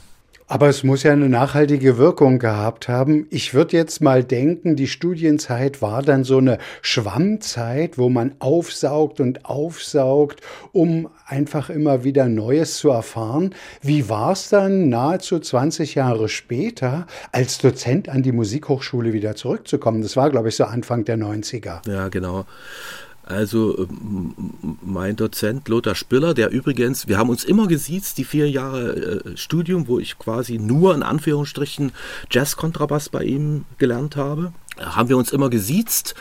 Aber 0.48 0.68
es 0.70 0.84
muss 0.84 1.04
ja 1.04 1.14
eine 1.14 1.30
nachhaltige 1.30 1.98
Wirkung 1.98 2.40
gehabt 2.40 2.88
haben. 2.88 3.28
Ich 3.30 3.54
würde 3.54 3.78
jetzt 3.78 4.02
mal 4.02 4.24
denken, 4.24 4.76
die 4.76 4.88
Studienzeit 4.88 5.82
war 5.82 6.02
dann 6.02 6.24
so 6.24 6.38
eine 6.38 6.58
Schwammzeit, 6.82 7.98
wo 7.98 8.10
man 8.10 8.36
aufsaugt 8.40 9.20
und 9.20 9.46
aufsaugt, 9.46 10.42
um 10.72 11.10
einfach 11.26 11.70
immer 11.70 12.04
wieder 12.04 12.28
Neues 12.28 12.78
zu 12.78 12.90
erfahren. 12.90 13.56
Wie 13.82 14.10
war 14.10 14.34
es 14.34 14.50
dann 14.50 14.90
nahezu 14.90 15.40
20 15.40 15.96
Jahre 15.96 16.30
später, 16.30 17.08
als 17.32 17.58
Dozent 17.58 18.10
an 18.10 18.24
die 18.24 18.32
Musikhochschule 18.32 19.14
wieder 19.14 19.36
zurückzukommen? 19.36 20.02
Das 20.02 20.16
war, 20.18 20.30
glaube 20.30 20.50
ich, 20.50 20.56
so 20.56 20.66
Anfang 20.66 21.06
der 21.06 21.18
90er. 21.18 21.88
Ja, 21.90 22.10
genau. 22.10 22.46
Also 23.25 23.88
mein 24.82 25.15
Dozent 25.15 25.70
Lothar 25.70 25.96
Spiller, 25.96 26.34
der 26.34 26.51
übrigens, 26.51 27.08
wir 27.08 27.18
haben 27.18 27.30
uns 27.30 27.46
immer 27.46 27.68
gesiezt, 27.68 28.18
die 28.18 28.25
vier 28.25 28.50
Jahre 28.50 28.96
äh, 28.96 29.38
Studium, 29.38 29.88
wo 29.88 29.98
ich 30.00 30.20
quasi 30.20 30.58
nur 30.58 30.94
in 30.94 31.03
Anführungsstrichen 31.03 31.94
Jazz-Kontrabass 32.30 33.10
bei 33.10 33.24
ihm 33.24 33.63
gelernt 33.77 34.18
habe, 34.18 34.51
haben 34.77 35.08
wir 35.08 35.18
uns 35.18 35.32
immer 35.32 35.50
gesiezt 35.50 36.15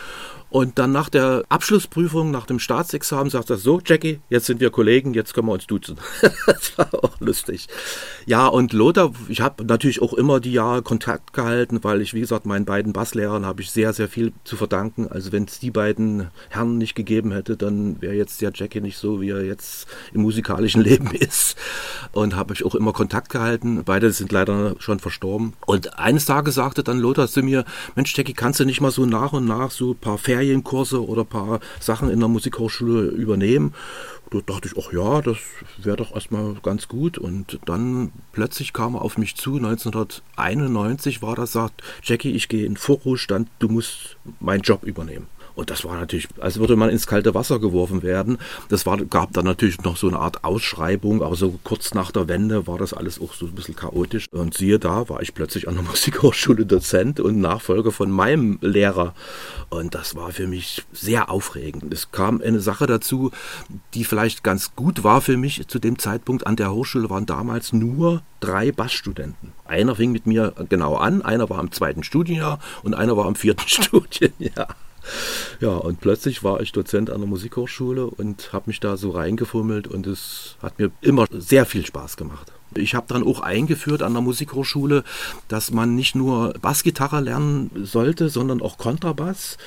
und 0.52 0.78
dann 0.78 0.92
nach 0.92 1.09
der 1.09 1.44
Abschlussprüfung, 1.49 2.30
nach 2.30 2.44
dem 2.44 2.59
Staatsexamen, 2.59 3.30
sagt 3.30 3.49
er 3.49 3.56
so, 3.56 3.80
Jackie, 3.82 4.21
jetzt 4.28 4.44
sind 4.44 4.61
wir 4.61 4.68
Kollegen, 4.68 5.14
jetzt 5.14 5.32
können 5.32 5.47
wir 5.47 5.54
uns 5.54 5.66
duzen. 5.66 5.97
das 6.47 6.76
war 6.76 6.92
auch 6.92 7.18
lustig. 7.21 7.68
Ja, 8.26 8.49
und 8.49 8.75
Lothar, 8.75 9.14
ich 9.28 9.40
habe 9.40 9.64
natürlich 9.64 10.02
auch 10.02 10.12
immer 10.12 10.40
die 10.40 10.52
Jahre 10.52 10.82
Kontakt 10.82 11.32
gehalten, 11.32 11.78
weil 11.82 12.02
ich, 12.02 12.12
wie 12.12 12.21
gesagt, 12.21 12.44
meinen 12.44 12.66
beiden 12.66 12.92
Basslehrern 12.92 13.47
habe 13.47 13.62
ich 13.62 13.71
sehr, 13.71 13.94
sehr 13.94 14.11
viel 14.11 14.35
zu 14.44 14.56
verdanken. 14.59 15.09
Also 15.09 15.32
wenn 15.32 15.44
es 15.44 15.59
die 15.59 15.71
beiden 15.71 16.28
Herren 16.50 16.76
nicht 16.76 16.94
gegeben 16.94 17.32
hätte, 17.32 17.56
dann 17.56 18.02
wäre 18.02 18.12
jetzt 18.14 18.42
der 18.42 18.52
Jackie 18.54 18.82
nicht 18.82 18.99
so, 18.99 19.23
wie 19.23 19.30
er 19.30 19.42
jetzt 19.42 19.87
im 20.12 20.21
musikalischen 20.21 20.82
Leben 20.85 21.12
ist. 21.12 21.56
Und 22.12 22.37
habe 22.37 22.52
ich 22.52 22.62
auch 22.66 22.75
immer 22.75 22.92
Kontakt 22.92 23.30
gehalten. 23.30 23.85
Beide 23.87 24.12
sind 24.12 24.30
leider 24.32 24.76
schon 24.80 24.99
verstorben. 24.99 25.54
Und 25.64 25.99
eines 25.99 26.26
Tages 26.26 26.56
sagte 26.56 26.82
dann 26.82 26.99
Lothar 26.99 27.26
zu 27.26 27.42
mir, 27.42 27.64
Mensch, 27.94 28.14
Jackie, 28.14 28.35
kannst 28.35 28.61
du 28.61 28.66
nicht 28.66 28.82
mal 28.82 28.90
so 28.90 29.06
nach 29.06 29.32
und 29.32 29.47
nach 29.47 29.71
so 29.71 29.92
ein 29.92 29.97
paar 29.97 30.18
Ferien 30.18 30.41
Ferienkurse 30.42 31.06
oder 31.06 31.22
ein 31.22 31.28
paar 31.28 31.61
Sachen 31.78 32.11
in 32.11 32.18
der 32.18 32.28
Musikhochschule 32.28 33.06
übernehmen. 33.06 33.75
Da 34.30 34.38
dachte 34.44 34.68
ich, 34.68 34.75
ach 34.82 34.92
ja, 34.92 35.20
das 35.20 35.37
wäre 35.78 35.96
doch 35.96 36.14
erstmal 36.14 36.54
ganz 36.62 36.88
gut. 36.88 37.16
Und 37.18 37.61
dann 37.64 38.12
plötzlich 38.32 38.72
kam 38.72 38.94
er 38.94 39.02
auf 39.02 39.18
mich 39.18 39.37
zu, 39.37 39.56
1991 39.56 41.22
war 41.22 41.37
das, 41.37 41.52
sagt, 41.52 41.82
Jackie, 42.02 42.32
ich 42.32 42.49
gehe 42.49 42.66
in 42.66 42.76
Vorruhestand, 42.76 43.49
du 43.58 43.68
musst 43.68 44.16
meinen 44.40 44.62
Job 44.62 44.84
übernehmen. 44.84 45.26
Und 45.54 45.71
das 45.71 45.85
war 45.85 45.97
natürlich, 45.97 46.28
als 46.40 46.59
würde 46.59 46.76
man 46.76 46.90
ins 46.90 47.06
kalte 47.06 47.35
Wasser 47.35 47.59
geworfen 47.59 48.02
werden. 48.02 48.38
Das 48.68 48.87
war, 48.87 48.97
gab 48.99 49.32
dann 49.32 49.44
natürlich 49.44 49.82
noch 49.82 49.97
so 49.97 50.09
eine 50.09 50.18
Art 50.18 50.44
Ausschreibung, 50.44 51.23
aber 51.23 51.37
so 51.37 51.59
kurz 51.62 51.94
nach 51.94 52.11
der 52.11 52.28
Wende 52.28 52.66
war 52.66 52.78
das 52.78 52.92
alles 52.92 53.21
auch 53.21 53.35
so 53.35 53.47
ein 53.47 53.54
bisschen 53.54 53.76
chaotisch. 53.76 54.26
Und 54.30 54.54
siehe 54.56 54.78
da, 54.78 55.09
war 55.09 55.23
ich 55.23 55.35
plötzlich 55.35 55.68
an 55.68 55.75
der 55.75 55.85
Musikhochschule 55.92 56.66
Dozent 56.66 57.21
und 57.21 57.40
Nachfolger 57.40 57.92
von 57.92 58.11
meinem 58.11 58.59
Lehrer. 58.61 59.14
Und 59.68 59.94
das 59.94 60.14
war 60.14 60.32
für 60.32 60.47
mich 60.47 60.85
sehr 60.92 61.30
aufregend. 61.30 61.92
Es 61.92 62.12
kam 62.12 62.40
eine 62.40 62.61
Sache 62.61 62.87
dazu, 62.87 63.30
die 63.94 64.04
vielleicht 64.04 64.42
ganz 64.44 64.75
gut 64.75 65.04
war 65.04 65.21
für 65.21 65.37
mich 65.37 65.66
zu 65.68 65.78
dem 65.78 65.99
Zeitpunkt. 65.99 66.47
An 66.47 66.56
der 66.56 66.73
Hochschule 66.73 67.11
waren 67.11 67.26
damals 67.26 67.73
nur 67.73 68.23
drei 68.40 68.73
Bassstudenten. 68.73 69.52
Einer 69.64 69.94
fing 69.94 70.12
mit 70.12 70.26
mir 70.26 70.52
genau 70.68 70.97
an, 70.97 71.23
einer 71.23 71.49
war 71.49 71.61
im 71.61 71.73
zweiten 71.73 72.02
Studienjahr 72.02 72.59
und 72.82 72.94
einer 72.94 73.16
war 73.16 73.26
im 73.28 73.35
vierten 73.35 73.62
Studienjahr. 73.66 74.76
Ja, 75.62 75.76
und 75.76 76.00
plötzlich 76.00 76.42
war 76.42 76.61
ich 76.61 76.73
Dozent 76.73 77.09
an 77.09 77.21
der 77.21 77.28
Musikhochschule 77.28 78.07
und 78.07 78.52
habe 78.52 78.64
mich 78.66 78.81
da 78.81 78.97
so 78.97 79.11
reingefummelt 79.11 79.87
und 79.87 80.09
es 80.09 80.57
hat 80.61 80.81
mir 80.81 80.90
immer 81.00 81.26
sehr 81.31 81.66
viel 81.66 81.87
Spaß 81.87 82.16
gemacht. 82.16 82.50
Ich 82.79 82.95
habe 82.95 83.07
dann 83.09 83.25
auch 83.25 83.41
eingeführt 83.41 84.02
an 84.02 84.12
der 84.12 84.23
Musikhochschule, 84.23 85.05
dass 85.49 85.71
man 85.71 85.95
nicht 85.95 86.14
nur 86.14 86.55
Bassgitarre 86.61 87.21
lernen 87.21 87.71
sollte, 87.83 88.29
sondern 88.29 88.62
auch 88.62 88.79
Kontrabass. 88.79 89.59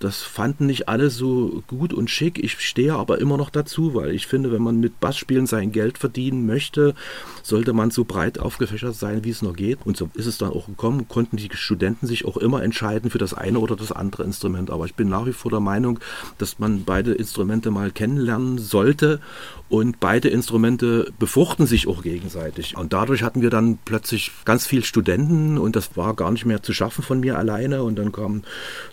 Das 0.00 0.22
fanden 0.22 0.66
nicht 0.66 0.88
alle 0.88 1.10
so 1.10 1.62
gut 1.66 1.92
und 1.92 2.10
schick. 2.10 2.42
Ich 2.42 2.58
stehe 2.60 2.94
aber 2.94 3.20
immer 3.20 3.36
noch 3.36 3.50
dazu, 3.50 3.94
weil 3.94 4.10
ich 4.10 4.26
finde, 4.26 4.52
wenn 4.52 4.62
man 4.62 4.80
mit 4.80 5.00
Bassspielen 5.00 5.46
sein 5.46 5.72
Geld 5.72 5.98
verdienen 5.98 6.46
möchte, 6.46 6.94
sollte 7.42 7.72
man 7.72 7.90
so 7.90 8.04
breit 8.04 8.38
aufgefächert 8.38 8.94
sein, 8.94 9.24
wie 9.24 9.30
es 9.30 9.42
nur 9.42 9.54
geht. 9.54 9.78
Und 9.84 9.96
so 9.96 10.10
ist 10.14 10.26
es 10.26 10.38
dann 10.38 10.50
auch 10.50 10.66
gekommen, 10.66 11.08
konnten 11.08 11.36
die 11.36 11.50
Studenten 11.52 12.06
sich 12.06 12.24
auch 12.24 12.36
immer 12.36 12.62
entscheiden 12.62 13.10
für 13.10 13.18
das 13.18 13.34
eine 13.34 13.58
oder 13.58 13.76
das 13.76 13.92
andere 13.92 14.24
Instrument. 14.24 14.70
Aber 14.70 14.86
ich 14.86 14.94
bin 14.94 15.08
nach 15.08 15.26
wie 15.26 15.32
vor 15.32 15.50
der 15.50 15.60
Meinung, 15.60 15.98
dass 16.38 16.58
man 16.58 16.84
beide 16.84 17.12
Instrumente 17.12 17.70
mal 17.70 17.90
kennenlernen 17.90 18.58
sollte 18.58 19.20
und 19.68 20.00
beide 20.00 20.28
Instrumente 20.28 21.12
befruchten 21.18 21.66
sich 21.66 21.88
auch 21.88 22.02
gegenseitig. 22.02 22.53
Und 22.76 22.92
dadurch 22.92 23.22
hatten 23.22 23.42
wir 23.42 23.50
dann 23.50 23.78
plötzlich 23.84 24.30
ganz 24.44 24.66
viele 24.66 24.82
Studenten 24.82 25.58
und 25.58 25.76
das 25.76 25.96
war 25.96 26.14
gar 26.14 26.30
nicht 26.30 26.44
mehr 26.44 26.62
zu 26.62 26.72
schaffen 26.72 27.02
von 27.02 27.20
mir 27.20 27.38
alleine. 27.38 27.82
Und 27.82 27.96
dann 27.96 28.12
kam 28.12 28.42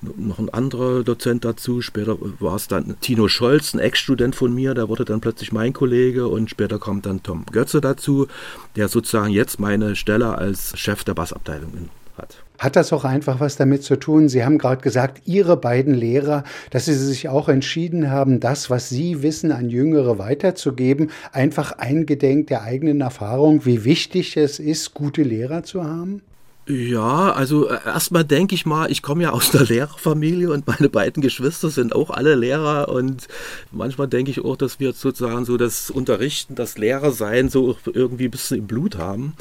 noch 0.02 0.40
ein 0.40 0.50
anderer 0.50 1.04
Dozent 1.04 1.46
dazu. 1.46 1.82
Später 1.82 2.18
war 2.40 2.56
es 2.56 2.68
dann 2.68 3.00
Tino 3.02 3.28
Scholz, 3.28 3.74
ein 3.74 3.80
Ex-Student 3.80 4.36
von 4.36 4.54
mir, 4.54 4.74
der 4.74 4.90
wurde 4.90 5.06
dann 5.06 5.22
plötzlich 5.22 5.52
mein 5.52 5.74
Kollege. 5.74 6.28
Und 6.28 6.50
später 6.50 6.80
kam 6.80 7.02
dann 7.02 7.24
Tom 7.24 7.46
Götze 7.52 7.82
dazu, 7.82 8.28
der 8.76 8.88
sozusagen 8.88 9.32
jetzt 9.32 9.60
meine 9.60 9.96
Stelle 9.96 10.38
als 10.38 10.78
Chef 10.78 11.04
der 11.04 11.14
Bassabteilung 11.14 11.90
hat. 12.18 12.44
Hat 12.62 12.76
das 12.76 12.94
auch 12.94 13.06
einfach 13.06 13.40
was 13.40 13.56
damit 13.56 13.84
zu 13.84 13.96
tun? 13.96 14.30
Sie 14.30 14.46
haben 14.46 14.60
gerade 14.60 14.84
gesagt, 14.84 15.24
Ihre 15.26 15.58
beiden 15.58 15.96
Lehrer, 15.96 16.44
dass 16.70 16.86
Sie 16.86 16.94
sich 16.94 17.28
auch 17.28 17.50
entschieden 17.50 18.12
haben, 18.12 18.40
das, 18.40 18.70
was 18.70 18.88
Sie 18.88 19.24
wissen, 19.24 19.52
an 19.52 19.72
Jüngere 19.72 20.20
weiterzugeben, 20.20 21.10
einfach 21.32 21.72
eingedenk 21.72 22.46
der 22.48 22.62
eigenen 22.62 23.02
Erfahrung, 23.02 23.66
wie 23.66 23.84
wichtig 23.84 24.38
es 24.38 24.60
ist, 24.60 24.94
gute 24.94 25.24
Lehrer 25.24 25.64
zu 25.64 25.84
haben? 25.84 26.22
Ja, 26.68 27.32
also 27.34 27.68
äh, 27.68 27.80
erstmal 27.84 28.24
denke 28.24 28.54
ich 28.54 28.68
mal, 28.68 28.92
ich 28.92 29.02
komme 29.02 29.24
ja 29.24 29.32
aus 29.32 29.50
der 29.50 29.62
Lehrerfamilie 29.66 30.52
und 30.52 30.68
meine 30.68 30.90
beiden 30.90 31.24
Geschwister 31.24 31.72
sind 31.72 31.96
auch 31.96 32.12
alle 32.12 32.36
Lehrer 32.36 32.90
und 32.90 33.28
manchmal 33.72 34.08
denke 34.08 34.30
ich 34.30 34.46
auch, 34.46 34.56
dass 34.56 34.80
wir 34.80 34.94
sozusagen 34.94 35.46
so 35.46 35.58
das 35.58 35.90
Unterrichten, 35.90 36.54
das 36.54 36.78
Lehrersein 36.78 37.50
so 37.50 37.76
irgendwie 37.92 38.26
ein 38.26 38.32
bisschen 38.32 38.60
im 38.60 38.68
Blut 38.68 39.00
haben 39.00 39.34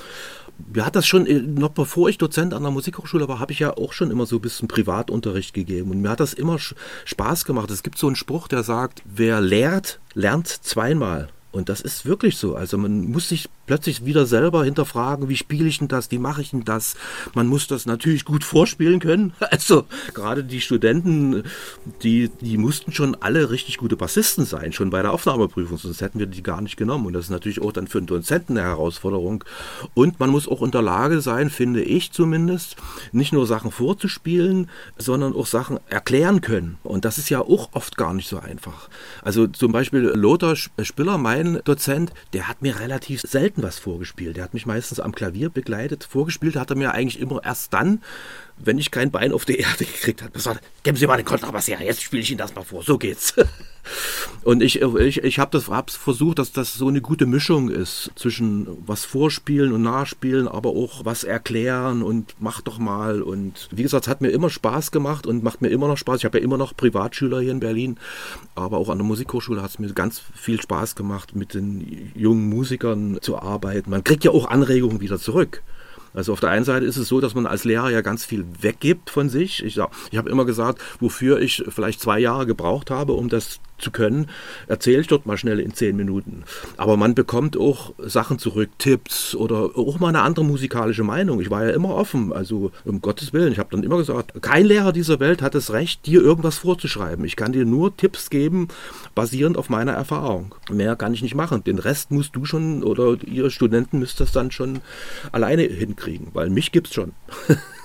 mir 0.72 0.84
hat 0.84 0.96
das 0.96 1.06
schon, 1.06 1.26
äh, 1.26 1.40
noch 1.40 1.70
bevor 1.70 2.08
ich 2.08 2.18
Dozent 2.18 2.54
an 2.54 2.62
der 2.62 2.72
Musikhochschule 2.72 3.28
war, 3.28 3.40
habe 3.40 3.52
ich 3.52 3.58
ja 3.58 3.76
auch 3.76 3.92
schon 3.92 4.10
immer 4.10 4.26
so 4.26 4.36
ein 4.36 4.42
bisschen 4.42 4.68
Privatunterricht 4.68 5.54
gegeben. 5.54 5.90
Und 5.90 6.00
mir 6.00 6.10
hat 6.10 6.20
das 6.20 6.34
immer 6.34 6.58
Spaß 7.04 7.44
gemacht. 7.44 7.70
Es 7.70 7.82
gibt 7.82 7.98
so 7.98 8.06
einen 8.06 8.16
Spruch, 8.16 8.48
der 8.48 8.62
sagt, 8.62 9.02
wer 9.04 9.40
lehrt, 9.40 10.00
lernt 10.14 10.48
zweimal. 10.48 11.28
Und 11.52 11.68
das 11.68 11.80
ist 11.80 12.06
wirklich 12.06 12.36
so. 12.36 12.54
Also 12.54 12.78
man 12.78 13.10
muss 13.10 13.28
sich 13.28 13.48
plötzlich 13.70 14.04
wieder 14.04 14.26
selber 14.26 14.64
hinterfragen, 14.64 15.28
wie 15.28 15.36
spiele 15.36 15.68
ich 15.68 15.78
denn 15.78 15.86
das, 15.86 16.10
wie 16.10 16.18
mache 16.18 16.42
ich 16.42 16.50
denn 16.50 16.64
das? 16.64 16.96
Man 17.34 17.46
muss 17.46 17.68
das 17.68 17.86
natürlich 17.86 18.24
gut 18.24 18.42
vorspielen 18.42 18.98
können. 18.98 19.32
Also 19.50 19.84
gerade 20.14 20.44
die 20.44 20.60
Studenten, 20.60 21.42
die, 22.02 22.30
die 22.40 22.56
mussten 22.56 22.92
schon 22.92 23.16
alle 23.16 23.50
richtig 23.50 23.78
gute 23.78 23.96
Bassisten 23.96 24.44
sein, 24.44 24.72
schon 24.72 24.90
bei 24.90 25.02
der 25.02 25.12
Aufnahmeprüfung, 25.12 25.76
sonst 25.76 26.00
hätten 26.00 26.18
wir 26.20 26.26
die 26.26 26.42
gar 26.42 26.60
nicht 26.60 26.76
genommen. 26.76 27.06
Und 27.06 27.12
das 27.12 27.24
ist 27.24 27.30
natürlich 27.30 27.60
auch 27.60 27.72
dann 27.72 27.88
für 27.88 27.98
einen 27.98 28.06
Dozenten 28.06 28.56
eine 28.56 28.66
Herausforderung. 28.66 29.44
Und 29.94 30.18
man 30.20 30.30
muss 30.30 30.48
auch 30.48 30.62
in 30.62 30.70
der 30.70 30.82
Lage 30.82 31.20
sein, 31.20 31.50
finde 31.50 31.82
ich 31.82 32.12
zumindest, 32.12 32.76
nicht 33.12 33.32
nur 33.32 33.46
Sachen 33.46 33.70
vorzuspielen, 33.70 34.70
sondern 34.96 35.34
auch 35.34 35.46
Sachen 35.46 35.78
erklären 35.88 36.40
können. 36.40 36.78
Und 36.84 37.04
das 37.04 37.18
ist 37.18 37.28
ja 37.28 37.40
auch 37.40 37.70
oft 37.72 37.96
gar 37.96 38.14
nicht 38.14 38.28
so 38.28 38.38
einfach. 38.38 38.88
Also 39.22 39.48
zum 39.48 39.72
Beispiel 39.72 40.00
Lothar 40.00 40.56
Spiller, 40.56 41.18
mein 41.18 41.60
Dozent, 41.64 42.12
der 42.32 42.48
hat 42.48 42.62
mir 42.62 42.78
relativ 42.78 43.20
selten 43.22 43.59
was 43.62 43.78
vorgespielt. 43.78 44.36
Der 44.36 44.44
hat 44.44 44.54
mich 44.54 44.66
meistens 44.66 45.00
am 45.00 45.14
Klavier 45.14 45.50
begleitet. 45.50 46.04
Vorgespielt 46.04 46.56
hat 46.56 46.70
er 46.70 46.76
mir 46.76 46.92
eigentlich 46.92 47.20
immer 47.20 47.44
erst 47.44 47.72
dann, 47.72 48.02
wenn 48.64 48.78
ich 48.78 48.90
kein 48.90 49.10
Bein 49.10 49.32
auf 49.32 49.44
die 49.44 49.58
Erde 49.58 49.84
gekriegt 49.84 50.22
habe. 50.22 50.32
Gesagt, 50.32 50.64
geben 50.82 50.96
Sie 50.96 51.06
mal 51.06 51.16
den 51.16 51.26
Kontrabass 51.26 51.68
her, 51.68 51.78
jetzt 51.82 52.02
spiele 52.02 52.22
ich 52.22 52.30
Ihnen 52.30 52.38
das 52.38 52.54
mal 52.54 52.64
vor. 52.64 52.82
So 52.82 52.98
geht's. 52.98 53.34
Und 54.42 54.62
ich, 54.62 54.80
ich, 54.80 55.24
ich 55.24 55.38
habe 55.38 55.50
das 55.52 55.68
hab's 55.68 55.96
versucht, 55.96 56.38
dass 56.38 56.52
das 56.52 56.74
so 56.74 56.88
eine 56.88 57.00
gute 57.00 57.26
Mischung 57.26 57.70
ist 57.70 58.10
zwischen 58.14 58.66
was 58.86 59.04
vorspielen 59.04 59.72
und 59.72 59.82
nachspielen, 59.82 60.48
aber 60.48 60.70
auch 60.70 61.04
was 61.04 61.24
erklären 61.24 62.02
und 62.02 62.34
mach 62.38 62.60
doch 62.60 62.78
mal. 62.78 63.22
Und 63.22 63.68
wie 63.70 63.82
gesagt, 63.82 64.04
es 64.04 64.08
hat 64.08 64.20
mir 64.20 64.30
immer 64.30 64.50
Spaß 64.50 64.92
gemacht 64.92 65.26
und 65.26 65.42
macht 65.42 65.60
mir 65.60 65.68
immer 65.68 65.88
noch 65.88 65.96
Spaß. 65.96 66.18
Ich 66.18 66.24
habe 66.24 66.38
ja 66.38 66.44
immer 66.44 66.56
noch 66.56 66.76
Privatschüler 66.76 67.40
hier 67.40 67.52
in 67.52 67.60
Berlin, 67.60 67.98
aber 68.54 68.78
auch 68.78 68.88
an 68.88 68.98
der 68.98 69.06
Musikhochschule 69.06 69.62
hat 69.62 69.70
es 69.70 69.78
mir 69.78 69.92
ganz 69.92 70.22
viel 70.34 70.60
Spaß 70.60 70.94
gemacht, 70.94 71.34
mit 71.34 71.54
den 71.54 72.12
jungen 72.14 72.48
Musikern 72.48 73.18
zu 73.20 73.38
arbeiten. 73.38 73.90
Man 73.90 74.04
kriegt 74.04 74.24
ja 74.24 74.30
auch 74.30 74.48
Anregungen 74.48 75.00
wieder 75.00 75.18
zurück. 75.18 75.62
Also 76.14 76.32
auf 76.32 76.40
der 76.40 76.50
einen 76.50 76.64
Seite 76.64 76.86
ist 76.86 76.96
es 76.96 77.08
so, 77.08 77.20
dass 77.20 77.34
man 77.34 77.46
als 77.46 77.64
Lehrer 77.64 77.90
ja 77.90 78.00
ganz 78.00 78.24
viel 78.24 78.44
weggibt 78.60 79.10
von 79.10 79.28
sich. 79.28 79.64
Ich, 79.64 79.78
ich 80.10 80.18
habe 80.18 80.30
immer 80.30 80.44
gesagt, 80.44 80.80
wofür 80.98 81.40
ich 81.40 81.64
vielleicht 81.68 82.00
zwei 82.00 82.18
Jahre 82.18 82.46
gebraucht 82.46 82.90
habe, 82.90 83.12
um 83.12 83.28
das 83.28 83.60
zu 83.80 83.90
können, 83.90 84.28
erzähle 84.66 85.00
ich 85.00 85.06
dort 85.06 85.26
mal 85.26 85.36
schnell 85.36 85.60
in 85.60 85.74
zehn 85.74 85.96
Minuten. 85.96 86.44
Aber 86.76 86.96
man 86.96 87.14
bekommt 87.14 87.56
auch 87.56 87.94
Sachen 87.98 88.38
zurück, 88.38 88.70
Tipps 88.78 89.34
oder 89.34 89.70
auch 89.76 89.98
mal 89.98 90.08
eine 90.08 90.22
andere 90.22 90.44
musikalische 90.44 91.04
Meinung. 91.04 91.40
Ich 91.40 91.50
war 91.50 91.64
ja 91.64 91.70
immer 91.70 91.94
offen, 91.94 92.32
also 92.32 92.72
um 92.84 93.00
Gottes 93.00 93.32
Willen. 93.32 93.52
Ich 93.52 93.58
habe 93.58 93.70
dann 93.70 93.82
immer 93.82 93.98
gesagt, 93.98 94.40
kein 94.42 94.66
Lehrer 94.66 94.92
dieser 94.92 95.20
Welt 95.20 95.42
hat 95.42 95.54
das 95.54 95.72
Recht, 95.72 96.06
dir 96.06 96.20
irgendwas 96.22 96.58
vorzuschreiben. 96.58 97.24
Ich 97.24 97.36
kann 97.36 97.52
dir 97.52 97.64
nur 97.64 97.96
Tipps 97.96 98.30
geben, 98.30 98.68
basierend 99.14 99.56
auf 99.56 99.68
meiner 99.68 99.92
Erfahrung. 99.92 100.54
Mehr 100.70 100.96
kann 100.96 101.14
ich 101.14 101.22
nicht 101.22 101.34
machen. 101.34 101.64
Den 101.64 101.78
Rest 101.78 102.10
musst 102.10 102.36
du 102.36 102.44
schon 102.44 102.82
oder 102.82 103.16
ihr 103.26 103.50
Studenten 103.50 103.98
müsst 103.98 104.20
das 104.20 104.32
dann 104.32 104.50
schon 104.50 104.80
alleine 105.32 105.62
hinkriegen, 105.62 106.28
weil 106.32 106.50
mich 106.50 106.72
gibt's 106.72 106.94
schon. 106.94 107.12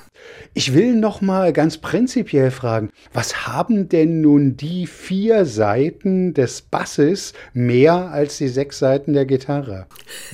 Ich 0.54 0.74
will 0.74 0.96
noch 0.96 1.22
mal 1.22 1.52
ganz 1.52 1.78
prinzipiell 1.78 2.52
fragen, 2.52 2.92
was 3.14 3.48
haben 3.48 3.90
denn 3.90 4.22
nun 4.22 4.56
die 4.56 4.88
vier 4.88 5.46
Seiten 5.46 6.34
des 6.34 6.62
Basses 6.62 7.34
mehr 7.54 8.12
als 8.12 8.38
die 8.38 8.48
sechs 8.48 8.80
Seiten 8.80 9.14
der 9.14 9.26
Gitarre? 9.26 9.88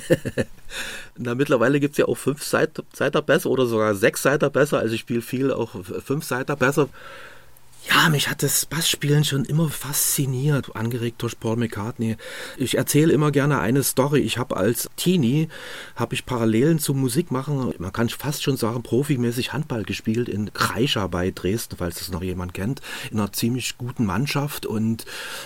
Na, 1.17 1.35
mittlerweile 1.35 1.79
gibt 1.79 1.93
es 1.93 1.97
ja 1.97 2.05
auch 2.05 2.17
fünf 2.17 2.43
Seiter 2.43 3.21
besser 3.21 3.49
oder 3.49 3.65
sogar 3.65 3.95
sechs 3.95 4.21
Seiter 4.21 4.49
besser. 4.49 4.79
Also 4.79 4.95
ich 4.95 5.01
spiele 5.01 5.21
viel 5.21 5.51
auch 5.51 5.75
fünf 5.83 6.23
Seiter 6.23 6.55
besser. 6.55 6.87
Ja, 7.89 8.09
mich 8.09 8.29
hat 8.29 8.43
das 8.43 8.67
Bassspielen 8.67 9.23
schon 9.23 9.43
immer 9.43 9.67
fasziniert, 9.69 10.75
angeregt 10.75 11.21
durch 11.23 11.39
Paul 11.39 11.55
McCartney. 11.55 12.15
Ich 12.57 12.77
erzähle 12.77 13.11
immer 13.11 13.31
gerne 13.31 13.59
eine 13.59 13.81
Story. 13.81 14.19
Ich 14.19 14.37
habe 14.37 14.55
als 14.55 14.87
Teenie, 14.97 15.47
habe 15.95 16.13
ich 16.13 16.27
Parallelen 16.27 16.77
zum 16.77 17.01
Musikmachen, 17.01 17.73
man 17.79 17.91
kann 17.91 18.07
fast 18.09 18.43
schon 18.43 18.55
sagen, 18.55 18.83
profimäßig 18.83 19.51
Handball 19.51 19.83
gespielt 19.83 20.29
in 20.29 20.53
Kreischer 20.53 21.09
bei 21.09 21.31
Dresden, 21.31 21.77
falls 21.77 21.97
das 21.97 22.11
noch 22.11 22.21
jemand 22.21 22.53
kennt, 22.53 22.81
in 23.09 23.19
einer 23.19 23.31
ziemlich 23.31 23.79
guten 23.79 24.05
Mannschaft 24.05 24.67
und 24.67 25.05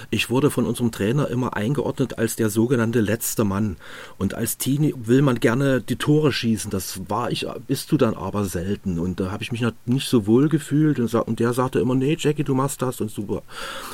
ich 0.09 0.29
wurde 0.29 0.51
von 0.51 0.65
unserem 0.65 0.91
Trainer 0.91 1.29
immer 1.29 1.55
eingeordnet 1.55 2.19
als 2.19 2.35
der 2.35 2.49
sogenannte 2.49 2.99
letzte 2.99 3.45
Mann. 3.45 3.77
Und 4.17 4.33
als 4.33 4.57
Teenie 4.57 4.93
will 4.97 5.21
man 5.21 5.39
gerne 5.39 5.79
die 5.79 5.95
Tore 5.95 6.33
schießen. 6.33 6.69
Das 6.69 6.99
war 7.07 7.31
ich, 7.31 7.47
bist 7.65 7.93
du 7.93 7.97
dann 7.97 8.13
aber 8.13 8.43
selten. 8.43 8.99
Und 8.99 9.21
da 9.21 9.31
habe 9.31 9.41
ich 9.41 9.53
mich 9.53 9.65
nicht 9.85 10.09
so 10.09 10.27
wohl 10.27 10.49
gefühlt 10.49 10.99
und 10.99 11.39
der 11.39 11.53
sagte 11.53 11.79
immer, 11.79 11.95
nee, 11.95 12.17
Jackie, 12.25 12.43
du 12.43 12.55
machst 12.55 12.81
das 12.81 12.99
und 12.99 13.11
super. 13.11 13.43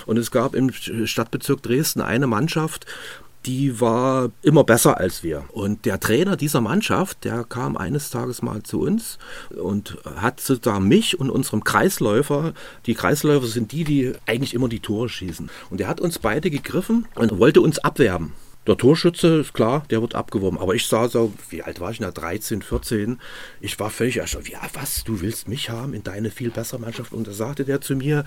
Und 0.06 0.18
es 0.18 0.32
gab 0.32 0.56
im 0.56 0.72
Stadtbezirk 0.72 1.62
Dresden 1.62 2.02
eine 2.02 2.28
Mannschaft, 2.28 2.86
die 3.46 3.82
war 3.82 4.30
immer 4.44 4.64
besser 4.64 4.98
als 4.98 5.24
wir. 5.24 5.44
Und 5.52 5.86
der 5.86 6.00
Trainer 6.00 6.38
dieser 6.38 6.62
Mannschaft, 6.62 7.24
der 7.24 7.44
kam 7.44 7.76
eines 7.76 8.10
Tages 8.10 8.42
mal 8.42 8.62
zu 8.64 8.82
uns 8.82 9.18
und 9.50 9.98
hat 10.16 10.40
sozusagen 10.40 10.88
mich 10.88 11.20
und 11.20 11.30
unserem 11.30 11.64
Kreisläufer, 11.64 12.54
die 12.86 12.94
Kreisläufer 12.94 13.48
sind 13.48 13.72
die, 13.72 13.84
die 13.84 14.14
eigentlich 14.28 14.54
immer 14.54 14.70
die 14.70 14.80
Tore 14.80 15.10
schießen. 15.10 15.50
Und 15.70 15.80
der 15.80 15.88
hat 15.88 16.00
uns 16.00 16.20
beide 16.20 16.52
gegriffen 16.52 17.08
und 17.16 17.40
wollte 17.40 17.62
uns 17.62 17.80
abwerben. 17.80 18.34
Der 18.68 18.77
Torschütze 18.77 19.39
ist 19.39 19.53
klar, 19.53 19.84
der 19.89 20.01
wird 20.01 20.13
abgeworben. 20.13 20.60
Aber 20.60 20.75
ich 20.75 20.86
sah 20.86 21.08
so, 21.08 21.34
wie 21.50 21.63
alt 21.63 21.80
war 21.80 21.89
ich 21.89 21.98
da? 21.98 22.12
13, 22.12 22.62
14. 22.62 23.20
Ich 23.60 23.80
war 23.80 23.89
völlig 23.89 24.18
erstaunt. 24.18 24.50
Ja, 24.50 24.62
was? 24.74 25.03
Du 25.03 25.22
willst 25.22 25.48
mich 25.48 25.72
haben 25.72 25.96
in 25.96 26.03
deine 26.03 26.30
viel 26.30 26.51
bessere 26.51 26.80
Mannschaft? 26.80 27.12
Und 27.12 27.27
da 27.27 27.32
sagte 27.32 27.65
der 27.65 27.82
zu 27.82 27.96
mir, 27.96 28.24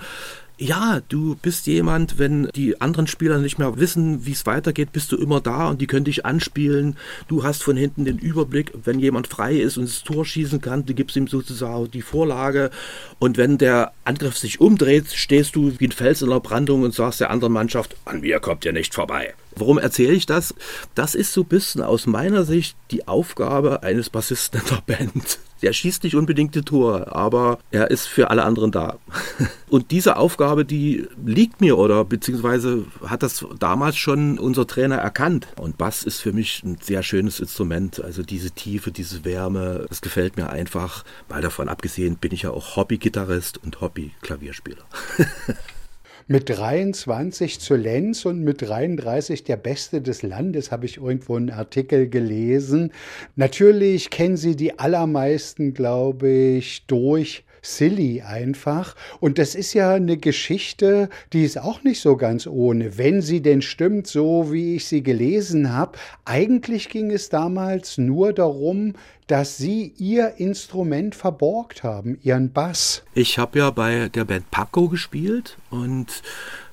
ja, 0.57 1.01
du 1.09 1.35
bist 1.35 1.67
jemand, 1.67 2.17
wenn 2.17 2.49
die 2.55 2.79
anderen 2.79 3.07
Spieler 3.07 3.39
nicht 3.39 3.59
mehr 3.59 3.77
wissen, 3.77 4.25
wie 4.25 4.31
es 4.31 4.45
weitergeht, 4.45 4.93
bist 4.93 5.11
du 5.11 5.17
immer 5.17 5.41
da 5.41 5.69
und 5.69 5.81
die 5.81 5.87
können 5.87 6.05
dich 6.05 6.25
anspielen. 6.25 6.97
Du 7.27 7.43
hast 7.43 7.63
von 7.63 7.75
hinten 7.75 8.05
den 8.05 8.17
Überblick, 8.17 8.71
wenn 8.83 8.99
jemand 8.99 9.27
frei 9.27 9.55
ist 9.55 9.77
und 9.77 9.85
das 9.85 10.03
Tor 10.03 10.25
schießen 10.25 10.61
kann, 10.61 10.85
du 10.85 10.93
gibst 10.93 11.17
ihm 11.17 11.27
sozusagen 11.27 11.91
die 11.91 12.01
Vorlage. 12.01 12.71
Und 13.19 13.37
wenn 13.37 13.57
der 13.57 13.91
Angriff 14.05 14.37
sich 14.37 14.61
umdreht, 14.61 15.07
stehst 15.13 15.55
du 15.55 15.73
wie 15.79 15.87
ein 15.87 15.91
Fels 15.91 16.21
in 16.21 16.29
der 16.29 16.39
Brandung 16.39 16.83
und 16.83 16.93
sagst 16.93 17.19
der 17.19 17.31
anderen 17.31 17.53
Mannschaft, 17.53 17.95
an 18.05 18.21
mir 18.21 18.39
kommt 18.39 18.65
ihr 18.65 18.73
nicht 18.73 18.93
vorbei. 18.93 19.33
Warum 19.57 19.77
erzähle 19.77 20.13
ich 20.13 20.25
das? 20.25 20.53
Das 20.95 21.15
ist 21.15 21.33
so 21.33 21.41
ein 21.41 21.47
bisschen 21.47 21.81
aus 21.81 22.07
meiner 22.07 22.43
Sicht 22.43 22.75
die 22.91 23.07
Aufgabe 23.07 23.83
eines 23.83 24.09
Bassisten 24.09 24.61
in 24.61 24.67
der 24.67 24.95
Band. 24.95 25.39
Der 25.61 25.73
schießt 25.73 26.03
nicht 26.03 26.15
unbedingt 26.15 26.55
die 26.55 26.61
Tor, 26.61 27.15
aber 27.15 27.59
er 27.71 27.89
ist 27.89 28.07
für 28.07 28.29
alle 28.29 28.43
anderen 28.43 28.71
da. 28.71 28.97
Und 29.69 29.91
diese 29.91 30.17
Aufgabe, 30.17 30.65
die 30.65 31.07
liegt 31.25 31.61
mir 31.61 31.77
oder 31.77 32.05
beziehungsweise 32.05 32.85
hat 33.05 33.23
das 33.23 33.45
damals 33.59 33.97
schon 33.97 34.37
unser 34.37 34.67
Trainer 34.67 34.97
erkannt. 34.97 35.47
Und 35.59 35.77
Bass 35.77 36.03
ist 36.03 36.19
für 36.19 36.33
mich 36.33 36.63
ein 36.63 36.77
sehr 36.81 37.03
schönes 37.03 37.39
Instrument. 37.39 38.03
Also 38.03 38.21
diese 38.23 38.51
Tiefe, 38.51 38.91
diese 38.91 39.25
Wärme, 39.25 39.85
das 39.89 40.01
gefällt 40.01 40.37
mir 40.37 40.49
einfach. 40.49 41.03
Weil 41.29 41.41
davon 41.41 41.69
abgesehen 41.69 42.17
bin 42.17 42.31
ich 42.31 42.43
ja 42.43 42.51
auch 42.51 42.75
Hobby-Gitarrist 42.75 43.61
und 43.63 43.81
Hobby-Klavierspieler. 43.81 44.83
mit 46.27 46.49
23 46.49 47.59
zu 47.59 47.75
Lenz 47.75 48.25
und 48.25 48.41
mit 48.43 48.61
33 48.61 49.43
der 49.43 49.57
Beste 49.57 50.01
des 50.01 50.23
Landes, 50.23 50.71
habe 50.71 50.85
ich 50.85 50.97
irgendwo 50.97 51.35
einen 51.35 51.51
Artikel 51.51 52.09
gelesen. 52.09 52.91
Natürlich 53.35 54.09
kennen 54.09 54.37
Sie 54.37 54.55
die 54.55 54.77
allermeisten, 54.79 55.73
glaube 55.73 56.29
ich, 56.29 56.85
durch 56.87 57.44
silly 57.65 58.21
einfach. 58.21 58.95
Und 59.19 59.37
das 59.37 59.55
ist 59.55 59.73
ja 59.73 59.93
eine 59.93 60.17
Geschichte, 60.17 61.09
die 61.33 61.43
ist 61.43 61.57
auch 61.57 61.83
nicht 61.83 62.01
so 62.01 62.15
ganz 62.17 62.47
ohne, 62.47 62.97
wenn 62.97 63.21
sie 63.21 63.41
denn 63.41 63.61
stimmt, 63.61 64.07
so 64.07 64.51
wie 64.51 64.75
ich 64.75 64.85
sie 64.85 65.03
gelesen 65.03 65.73
habe. 65.73 65.97
Eigentlich 66.25 66.89
ging 66.89 67.11
es 67.11 67.29
damals 67.29 67.97
nur 67.97 68.33
darum, 68.33 68.93
dass 69.27 69.57
Sie 69.57 69.93
Ihr 69.97 70.35
Instrument 70.37 71.15
verborgt 71.15 71.83
haben, 71.83 72.19
Ihren 72.21 72.51
Bass. 72.51 73.03
Ich 73.13 73.39
habe 73.39 73.59
ja 73.59 73.71
bei 73.71 74.09
der 74.09 74.25
Band 74.25 74.51
Paco 74.51 74.87
gespielt 74.87 75.57
und 75.71 76.21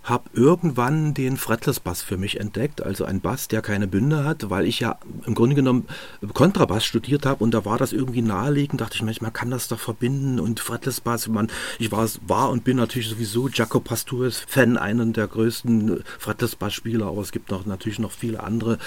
habe 0.05 0.31
irgendwann 0.33 1.15
den 1.15 1.37
Fretless-Bass 1.37 2.03
für 2.03 2.17
mich 2.17 2.41
entdeckt, 2.41 2.83
also 2.83 3.05
ein 3.05 3.21
Bass, 3.21 3.47
der 3.47 3.63
keine 3.63 3.87
Bünde 3.87 4.25
hat, 4.25 4.51
weil 4.51 4.67
ich 4.67 4.81
ja 4.81 4.99
im 5.27 5.35
Grunde 5.35 5.55
genommen 5.55 5.87
Kontrabass 6.35 6.85
studiert 6.85 7.25
habe 7.25 7.45
und 7.45 7.53
da 7.53 7.65
war 7.65 7.79
das 7.79 7.93
irgendwie 7.93 8.23
naheliegend, 8.23 8.81
dachte 8.81 8.97
ich, 8.97 9.03
manchmal 9.03 9.31
kann 9.31 9.51
das 9.51 9.69
doch 9.69 9.79
verbinden 9.79 10.41
und 10.41 10.59
Fretless-Bass, 10.59 11.29
man, 11.29 11.51
ich 11.79 11.93
war, 11.93 12.09
war 12.27 12.51
und 12.51 12.65
bin 12.65 12.79
natürlich 12.79 13.09
sowieso 13.09 13.49
Jaco 13.49 13.79
Pastores 13.79 14.43
Fan, 14.49 14.77
einen 14.77 15.13
der 15.13 15.29
größten 15.29 16.03
Fretless-Bass-Spieler, 16.19 17.07
aber 17.07 17.21
es 17.21 17.31
gibt 17.31 17.51
noch 17.51 17.65
natürlich 17.65 18.01
noch 18.01 18.13
viele 18.13 18.43
andere. 18.43 18.79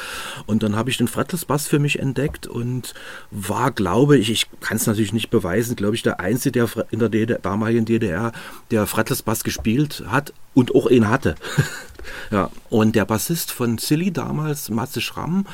Und 0.48 0.64
dann 0.64 0.76
habe 0.76 0.90
ich 0.90 0.98
den 0.98 1.08
Fretless-Bass 1.08 1.68
für 1.68 1.80
mich 1.80 2.00
entdeckt 2.00 2.46
und 2.46 2.94
war, 3.32 3.72
glaube 3.72 4.18
ich, 4.18 4.30
ich 4.30 4.48
kann 4.60 4.78
es 4.78 4.88
natürlich 4.88 5.14
nicht 5.14 5.30
beweisen, 5.30 5.78
glaube 5.78 5.96
ich, 5.96 6.04
der 6.04 6.20
Einzige, 6.20 6.52
der 6.52 6.88
in 6.92 7.00
der 7.00 7.10
DDR, 7.10 7.40
damaligen 7.40 7.86
DDR, 7.86 8.34
der 8.72 8.86
Fretless-Bass 8.86 9.46
gespielt 9.46 10.04
hat, 10.08 10.34
und 10.56 10.74
auch 10.74 10.90
ihn 10.90 11.05
hatte. 11.10 11.36
Ja, 12.32 12.50
und 12.70 12.96
der 12.96 13.06
Bassist 13.06 13.52
von 13.52 13.78
Silly 13.78 14.12
damals, 14.12 14.70
Matze 14.70 15.02
Schramm, 15.02 15.46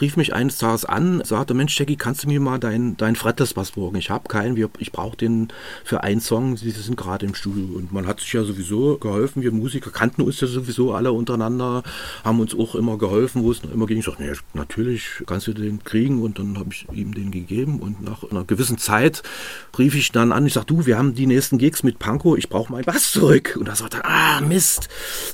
rief 0.00 0.16
mich 0.16 0.34
eines 0.34 0.58
Tages 0.58 0.84
an, 0.84 1.22
sagte, 1.24 1.54
Mensch, 1.54 1.78
Jackie, 1.78 1.96
kannst 1.96 2.24
du 2.24 2.28
mir 2.28 2.40
mal 2.40 2.58
deinen 2.58 2.96
dein 2.96 3.16
Fretless-Bass 3.16 3.72
borgen? 3.72 3.96
Ich 3.96 4.10
habe 4.10 4.28
keinen, 4.28 4.56
ich 4.78 4.92
brauche 4.92 5.16
den 5.16 5.48
für 5.84 6.02
einen 6.02 6.20
Song, 6.20 6.56
sie 6.56 6.70
sind 6.70 6.96
gerade 6.96 7.26
im 7.26 7.34
Studio. 7.34 7.76
Und 7.76 7.92
man 7.92 8.06
hat 8.06 8.20
sich 8.20 8.32
ja 8.32 8.44
sowieso 8.44 8.98
geholfen, 8.98 9.42
wir 9.42 9.52
Musiker 9.52 9.90
kannten 9.90 10.22
uns 10.22 10.40
ja 10.40 10.46
sowieso 10.46 10.92
alle 10.92 11.12
untereinander, 11.12 11.82
haben 12.24 12.40
uns 12.40 12.54
auch 12.54 12.74
immer 12.74 12.98
geholfen, 12.98 13.42
wo 13.42 13.50
es 13.50 13.62
noch 13.62 13.72
immer 13.72 13.86
ging. 13.86 13.98
Ich 13.98 14.04
sagte, 14.04 14.22
nee, 14.22 14.32
natürlich 14.54 15.22
kannst 15.26 15.46
du 15.46 15.52
den 15.52 15.82
kriegen. 15.84 16.22
Und 16.22 16.38
dann 16.38 16.58
habe 16.58 16.70
ich 16.72 16.86
ihm 16.92 17.14
den 17.14 17.30
gegeben. 17.30 17.80
Und 17.80 18.02
nach 18.02 18.22
einer 18.30 18.44
gewissen 18.44 18.78
Zeit 18.78 19.22
rief 19.78 19.94
ich 19.94 20.12
dann 20.12 20.32
an, 20.32 20.46
ich 20.46 20.54
sage, 20.54 20.66
du, 20.66 20.86
wir 20.86 20.98
haben 20.98 21.14
die 21.14 21.26
nächsten 21.26 21.58
Gigs 21.58 21.82
mit 21.82 21.98
Panko, 21.98 22.36
ich 22.36 22.48
brauche 22.48 22.72
meinen 22.72 22.84
Bass 22.84 23.12
zurück. 23.12 23.56
Und 23.58 23.68
da 23.68 23.76
sagte 23.76 24.04
ah, 24.04 24.40
Mist, 24.40 24.88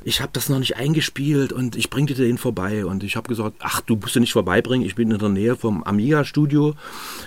ich 0.04 0.20
habe 0.20 0.30
das 0.32 0.48
noch 0.48 0.61
nicht 0.62 0.76
eingespielt 0.76 1.52
und 1.52 1.76
ich 1.76 1.90
bringe 1.90 2.06
dir 2.06 2.16
den 2.16 2.38
vorbei. 2.38 2.86
Und 2.86 3.04
ich 3.04 3.16
habe 3.16 3.28
gesagt, 3.28 3.56
ach, 3.60 3.82
du 3.82 3.96
musst 3.96 4.14
den 4.14 4.22
nicht 4.22 4.32
vorbeibringen, 4.32 4.86
ich 4.86 4.94
bin 4.94 5.10
in 5.10 5.18
der 5.18 5.28
Nähe 5.28 5.56
vom 5.56 5.84
Amiga-Studio 5.84 6.74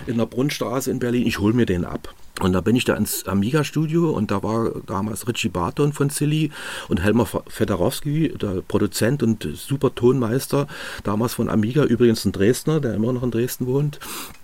in 0.06 0.18
der 0.18 0.26
Brunnstraße 0.26 0.90
in 0.90 0.98
Berlin, 0.98 1.26
ich 1.26 1.38
hole 1.38 1.54
mir 1.54 1.66
den 1.66 1.84
ab. 1.84 2.14
Und 2.40 2.52
da 2.52 2.60
bin 2.60 2.76
ich 2.76 2.84
da 2.84 2.94
ins 2.94 3.26
Amiga-Studio 3.26 4.10
und 4.10 4.30
da 4.30 4.42
war 4.42 4.70
damals 4.86 5.26
Richie 5.26 5.48
Barton 5.48 5.94
von 5.94 6.10
Silly 6.10 6.50
und 6.88 7.02
Helmer 7.02 7.26
Fedorowski, 7.26 8.34
der 8.36 8.60
Produzent 8.60 9.22
und 9.22 9.48
super 9.54 9.94
Tonmeister, 9.94 10.66
damals 11.02 11.32
von 11.32 11.48
Amiga, 11.48 11.84
übrigens 11.84 12.26
ein 12.26 12.32
Dresdner, 12.32 12.80
der 12.80 12.94
immer 12.94 13.14
noch 13.14 13.22
in 13.22 13.30
Dresden 13.30 13.66
wohnt. 13.66 14.00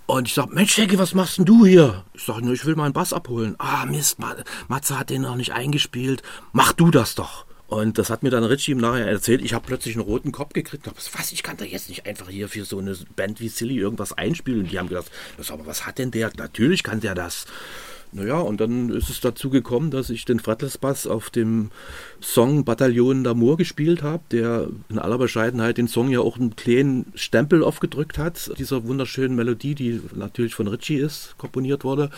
Und 0.07 0.27
ich 0.27 0.33
sag, 0.33 0.51
Mensch, 0.51 0.75
Jackie, 0.77 0.97
was 0.97 1.13
machst 1.13 1.37
denn 1.37 1.45
du 1.45 1.65
hier? 1.65 2.03
Ich 2.13 2.23
sag, 2.23 2.41
ich 2.41 2.65
will 2.65 2.75
meinen 2.75 2.93
Bass 2.93 3.13
abholen. 3.13 3.55
Ah, 3.59 3.85
Mist, 3.85 4.17
Matze 4.67 4.97
hat 4.97 5.11
den 5.11 5.21
noch 5.21 5.35
nicht 5.35 5.53
eingespielt. 5.53 6.23
Mach 6.51 6.73
du 6.73 6.89
das 6.89 7.13
doch. 7.13 7.45
Und 7.73 7.97
das 7.97 8.09
hat 8.09 8.21
mir 8.21 8.29
dann 8.29 8.43
Richie 8.43 8.73
im 8.73 8.77
Nachhinein 8.77 9.07
erzählt. 9.07 9.41
Ich 9.41 9.53
habe 9.53 9.65
plötzlich 9.65 9.95
einen 9.95 10.05
roten 10.05 10.31
Kopf 10.31 10.53
gekriegt. 10.53 10.87
Ich 10.87 11.17
was, 11.17 11.31
ich 11.31 11.41
kann 11.41 11.57
da 11.57 11.65
jetzt 11.65 11.89
nicht 11.89 12.05
einfach 12.05 12.29
hier 12.29 12.47
für 12.47 12.65
so 12.65 12.77
eine 12.77 12.95
Band 13.15 13.39
wie 13.39 13.47
Silly 13.47 13.77
irgendwas 13.77 14.13
einspielen. 14.13 14.61
Und 14.61 14.71
die 14.71 14.77
haben 14.77 14.89
gedacht, 14.89 15.09
aber 15.49 15.65
was 15.65 15.87
hat 15.87 15.97
denn 15.97 16.11
der? 16.11 16.31
Natürlich 16.37 16.83
kann 16.83 16.99
der 16.99 17.15
das. 17.15 17.45
Naja, 18.11 18.37
und 18.37 18.61
dann 18.61 18.89
ist 18.89 19.09
es 19.09 19.21
dazu 19.21 19.49
gekommen, 19.49 19.89
dass 19.89 20.11
ich 20.11 20.23
den 20.23 20.39
Fretless 20.39 20.77
Bass 20.77 21.07
auf 21.07 21.31
dem 21.31 21.71
Song 22.21 22.63
Bataillon 22.63 23.25
d'Amour 23.25 23.57
gespielt 23.57 24.03
habe, 24.03 24.21
der 24.29 24.67
in 24.89 24.99
aller 24.99 25.17
Bescheidenheit 25.17 25.79
den 25.79 25.87
Song 25.87 26.11
ja 26.11 26.19
auch 26.19 26.37
einen 26.37 26.55
kleinen 26.55 27.11
Stempel 27.15 27.63
aufgedrückt 27.63 28.19
hat, 28.19 28.51
dieser 28.59 28.83
wunderschönen 28.83 29.35
Melodie, 29.35 29.73
die 29.73 29.99
natürlich 30.13 30.53
von 30.53 30.67
Richie 30.67 30.97
ist, 30.97 31.35
komponiert 31.39 31.83
wurde. 31.83 32.11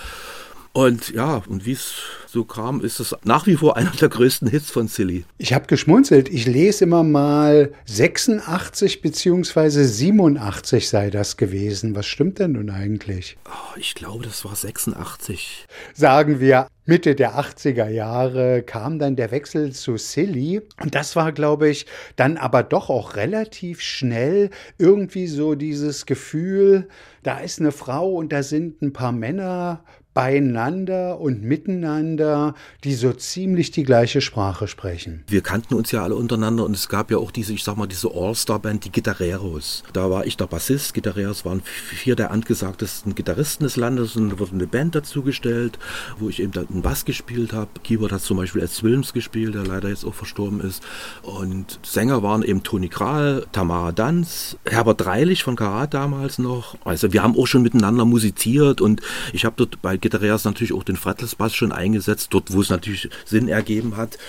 Und 0.75 1.13
ja, 1.13 1.41
und 1.47 1.65
wie 1.65 1.71
es 1.71 2.01
so 2.27 2.43
kam, 2.43 2.81
ist 2.81 2.99
es 2.99 3.15
nach 3.23 3.47
wie 3.47 3.55
vor 3.55 3.77
einer 3.77 3.91
der 3.91 4.09
größten 4.09 4.49
Hits 4.49 4.69
von 4.69 4.89
Silly. 4.89 5.23
Ich 5.37 5.53
habe 5.53 5.67
geschmunzelt. 5.67 6.27
Ich 6.27 6.47
lese 6.47 6.83
immer 6.83 7.01
mal 7.01 7.71
86 7.85 9.01
beziehungsweise 9.01 9.85
87 9.85 10.89
sei 10.89 11.11
das 11.11 11.37
gewesen. 11.37 11.95
Was 11.95 12.07
stimmt 12.07 12.39
denn 12.39 12.51
nun 12.51 12.69
eigentlich? 12.69 13.37
Oh, 13.45 13.77
ich 13.77 13.95
glaube, 13.95 14.25
das 14.25 14.43
war 14.43 14.53
86. 14.53 15.65
Sagen 15.93 16.41
wir 16.41 16.67
Mitte 16.83 17.15
der 17.15 17.39
80er 17.39 17.87
Jahre 17.87 18.61
kam 18.61 18.99
dann 18.99 19.15
der 19.15 19.31
Wechsel 19.31 19.71
zu 19.71 19.95
Silly 19.95 20.61
und 20.81 20.93
das 20.93 21.15
war, 21.15 21.31
glaube 21.31 21.69
ich, 21.69 21.85
dann 22.17 22.35
aber 22.35 22.63
doch 22.63 22.89
auch 22.89 23.15
relativ 23.15 23.79
schnell 23.79 24.49
irgendwie 24.77 25.27
so 25.27 25.55
dieses 25.55 26.05
Gefühl, 26.05 26.89
da 27.23 27.39
ist 27.39 27.61
eine 27.61 27.71
Frau 27.71 28.11
und 28.15 28.33
da 28.33 28.43
sind 28.43 28.81
ein 28.81 28.91
paar 28.91 29.13
Männer 29.13 29.85
beieinander 30.15 31.19
und 31.19 31.43
miteinander 31.43 32.55
die 32.85 32.95
so 32.95 33.11
ziemlich 33.11 33.71
die 33.71 33.83
gleiche 33.83 34.21
Sprache 34.21 34.67
sprechen. 34.67 35.25
Wir 35.27 35.41
kannten 35.41 35.75
uns 35.75 35.91
ja 35.91 36.03
alle 36.03 36.15
untereinander 36.15 36.63
und 36.63 36.73
es 36.73 36.87
gab 36.87 37.11
ja 37.11 37.17
auch 37.17 37.31
diese, 37.31 37.53
ich 37.53 37.65
sag 37.65 37.75
mal, 37.75 37.85
diese 37.85 38.09
All-Star-Band, 38.15 38.85
die 38.85 38.91
Gitarreros. 38.91 39.83
Da 39.91 40.09
war 40.09 40.25
ich 40.25 40.37
der 40.37 40.47
Bassist, 40.47 40.93
Gitarreros 40.93 41.43
waren 41.43 41.61
vier 41.63 42.15
der 42.15 42.31
angesagtesten 42.31 43.13
Gitarristen 43.13 43.65
des 43.65 43.75
Landes 43.75 44.15
und 44.15 44.29
da 44.29 44.39
wurde 44.39 44.53
eine 44.53 44.67
Band 44.67 44.95
dazugestellt, 44.95 45.77
wo 46.17 46.29
ich 46.29 46.41
eben 46.41 46.53
einen 46.55 46.81
Bass 46.81 47.03
gespielt 47.03 47.51
habe. 47.51 47.71
Keyboard 47.83 48.13
hat 48.13 48.21
zum 48.21 48.37
Beispiel 48.37 48.61
S. 48.61 48.83
Wilms 48.83 49.11
gespielt, 49.11 49.53
der 49.53 49.65
leider 49.65 49.89
jetzt 49.89 50.05
auch 50.05 50.13
verstorben 50.13 50.61
ist. 50.61 50.81
Und 51.23 51.77
Sänger 51.83 52.23
waren 52.23 52.41
eben 52.41 52.63
Toni 52.63 52.87
Kral, 52.87 53.45
Tamara 53.51 53.91
Danz, 53.91 54.57
Herbert 54.65 55.01
Dreilich 55.01 55.43
von 55.43 55.57
Karat 55.57 55.93
damals 55.93 56.39
noch. 56.39 56.77
Also 56.85 57.11
wir 57.11 57.21
haben 57.21 57.37
auch 57.37 57.47
schon 57.47 57.63
miteinander 57.63 58.05
musiziert 58.05 58.79
und 58.79 59.01
ich 59.33 59.43
habe 59.43 59.55
dort 59.57 59.81
bei 59.81 59.97
Gitarreros 60.05 60.45
natürlich 60.45 60.73
auch 60.73 60.83
den 60.83 60.97
Fretless-Bass 60.97 61.55
schon 61.55 61.71
eingesetzt, 61.71 62.27
dort 62.29 62.53
wo 62.53 62.61
es 62.61 62.69
natürlich 62.69 63.09
Sinn 63.25 63.47
ergeben 63.47 63.97
hat. 63.97 64.19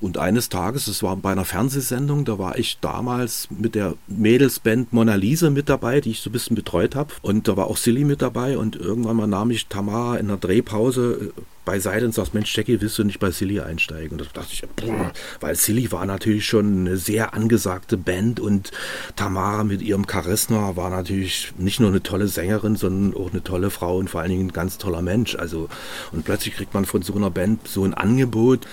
Und 0.00 0.18
eines 0.18 0.48
Tages, 0.48 0.86
es 0.86 1.02
war 1.02 1.16
bei 1.16 1.32
einer 1.32 1.44
Fernsehsendung, 1.44 2.24
da 2.24 2.38
war 2.38 2.58
ich 2.58 2.78
damals 2.80 3.48
mit 3.50 3.74
der 3.74 3.94
Mädelsband 4.06 4.92
Mona 4.92 5.16
Lisa 5.16 5.50
mit 5.50 5.68
dabei, 5.68 6.00
die 6.00 6.10
ich 6.10 6.20
so 6.20 6.30
ein 6.30 6.32
bisschen 6.32 6.54
betreut 6.54 6.94
habe. 6.94 7.12
Und 7.22 7.48
da 7.48 7.56
war 7.56 7.66
auch 7.66 7.76
Silly 7.76 8.04
mit 8.04 8.22
dabei. 8.22 8.56
Und 8.56 8.76
irgendwann 8.76 9.16
mal 9.16 9.26
nahm 9.26 9.50
ich 9.50 9.66
Tamara 9.66 10.16
in 10.18 10.28
der 10.28 10.36
Drehpause 10.36 11.32
beiseite 11.66 12.06
und 12.06 12.12
sagte, 12.12 12.30
Mensch, 12.32 12.56
Jackie, 12.56 12.80
willst 12.80 12.96
du 12.98 13.04
nicht 13.04 13.18
bei 13.18 13.30
Silly 13.30 13.60
einsteigen? 13.60 14.12
Und 14.12 14.22
da 14.22 14.40
dachte 14.40 14.52
ich, 14.52 14.62
boah, 14.76 15.12
weil 15.40 15.54
Silly 15.54 15.92
war 15.92 16.06
natürlich 16.06 16.46
schon 16.46 16.86
eine 16.86 16.96
sehr 16.96 17.34
angesagte 17.34 17.98
Band 17.98 18.40
und 18.40 18.70
Tamara 19.16 19.64
mit 19.64 19.82
ihrem 19.82 20.06
Charisma 20.10 20.76
war 20.76 20.88
natürlich 20.88 21.52
nicht 21.58 21.80
nur 21.80 21.90
eine 21.90 22.02
tolle 22.02 22.28
Sängerin, 22.28 22.76
sondern 22.76 23.20
auch 23.20 23.30
eine 23.30 23.42
tolle 23.42 23.68
Frau 23.68 23.98
und 23.98 24.08
vor 24.08 24.22
allen 24.22 24.30
Dingen 24.30 24.46
ein 24.46 24.52
ganz 24.52 24.78
toller 24.78 25.02
Mensch. 25.02 25.34
Also, 25.34 25.68
und 26.12 26.24
plötzlich 26.24 26.54
kriegt 26.54 26.72
man 26.72 26.86
von 26.86 27.02
so 27.02 27.14
einer 27.14 27.30
Band 27.30 27.68
so 27.68 27.84
ein 27.84 27.92
Angebot. 27.92 28.66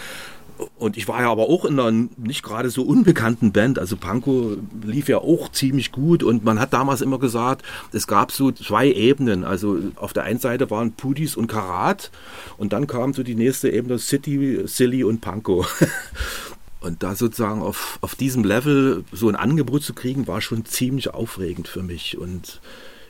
Und 0.77 0.97
ich 0.97 1.07
war 1.07 1.21
ja 1.21 1.31
aber 1.31 1.43
auch 1.49 1.65
in 1.65 1.79
einer 1.79 2.07
nicht 2.17 2.43
gerade 2.43 2.69
so 2.69 2.83
unbekannten 2.83 3.51
Band. 3.51 3.79
Also 3.79 3.97
Panko 3.97 4.57
lief 4.83 5.07
ja 5.07 5.17
auch 5.17 5.49
ziemlich 5.51 5.91
gut 5.91 6.23
und 6.23 6.43
man 6.43 6.59
hat 6.59 6.73
damals 6.73 7.01
immer 7.01 7.19
gesagt, 7.19 7.63
es 7.91 8.07
gab 8.07 8.31
so 8.31 8.51
zwei 8.51 8.91
Ebenen. 8.91 9.43
Also 9.43 9.79
auf 9.95 10.13
der 10.13 10.23
einen 10.23 10.39
Seite 10.39 10.69
waren 10.69 10.93
Pudis 10.93 11.35
und 11.35 11.47
Karat 11.47 12.11
und 12.57 12.73
dann 12.73 12.87
kam 12.87 13.13
so 13.13 13.23
die 13.23 13.35
nächste 13.35 13.69
Ebene 13.69 13.99
City, 13.99 14.61
Silly 14.65 15.03
und 15.03 15.21
Panko. 15.21 15.65
Und 16.83 17.01
da 17.01 17.15
sozusagen 17.15 17.61
auf, 17.61 17.97
auf 18.01 18.13
diesem 18.13 18.43
Level 18.43 19.05
so 19.13 19.29
ein 19.29 19.37
Angebot 19.37 19.83
zu 19.83 19.93
kriegen, 19.93 20.27
war 20.27 20.41
schon 20.41 20.65
ziemlich 20.65 21.13
aufregend 21.13 21.69
für 21.69 21.81
mich. 21.81 22.17
Und 22.17 22.59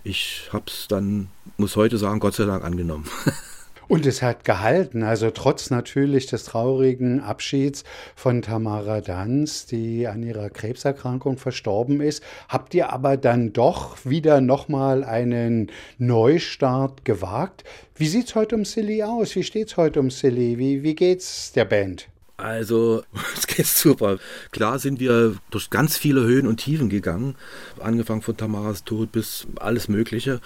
ich 0.04 0.48
habe 0.54 0.66
es 0.68 0.88
dann, 0.88 1.30
muss 1.58 1.76
heute 1.76 1.98
sagen, 1.98 2.20
Gott 2.20 2.36
sei 2.36 2.46
Dank 2.46 2.64
angenommen. 2.64 3.06
Und 3.88 4.06
es 4.06 4.22
hat 4.22 4.46
gehalten, 4.46 5.04
also 5.04 5.30
trotz 5.32 5.70
natürlich 5.70 6.26
des 6.28 6.46
traurigen 6.46 7.20
Abschieds 7.20 7.84
von 8.16 8.42
Tamara 8.42 9.02
Danz, 9.02 9.66
die 9.66 10.08
an 10.08 10.24
ihrer 10.24 10.50
Krebserkrankung 10.50 11.38
verstorben 11.38 12.02
ist, 12.02 12.24
habt 12.48 12.74
ihr 12.74 12.92
aber 12.92 13.18
dann 13.18 13.54
doch 13.54 13.98
wieder 14.06 14.42
nochmal 14.42 15.04
einen 15.04 15.72
Neustart 15.98 17.06
gewagt. 17.06 17.64
Wie 17.96 18.08
sieht 18.08 18.28
es 18.28 18.36
heute 18.36 18.56
um 18.56 18.66
Silly 18.66 19.04
aus? 19.04 19.36
Wie 19.36 19.44
steht 19.44 19.68
es 19.68 19.78
heute 19.78 20.00
um 20.00 20.10
Silly? 20.10 20.58
Wie, 20.58 20.84
wie 20.84 20.96
geht's 20.96 21.52
der 21.52 21.66
Band? 21.66 22.08
Also, 22.38 23.04
es 23.38 23.48
geht 23.48 23.66
super. 23.66 24.18
Klar 24.52 24.80
sind 24.80 25.00
wir 25.00 25.36
durch 25.52 25.70
ganz 25.70 25.98
viele 25.98 26.22
Höhen 26.22 26.48
und 26.48 26.58
Tiefen 26.58 26.90
gegangen, 26.90 27.36
angefangen 27.80 28.22
von 28.22 28.36
Tamaras 28.36 28.84
Tod 28.84 29.12
bis 29.12 29.46
alles 29.60 29.88
Mögliche 29.88 30.42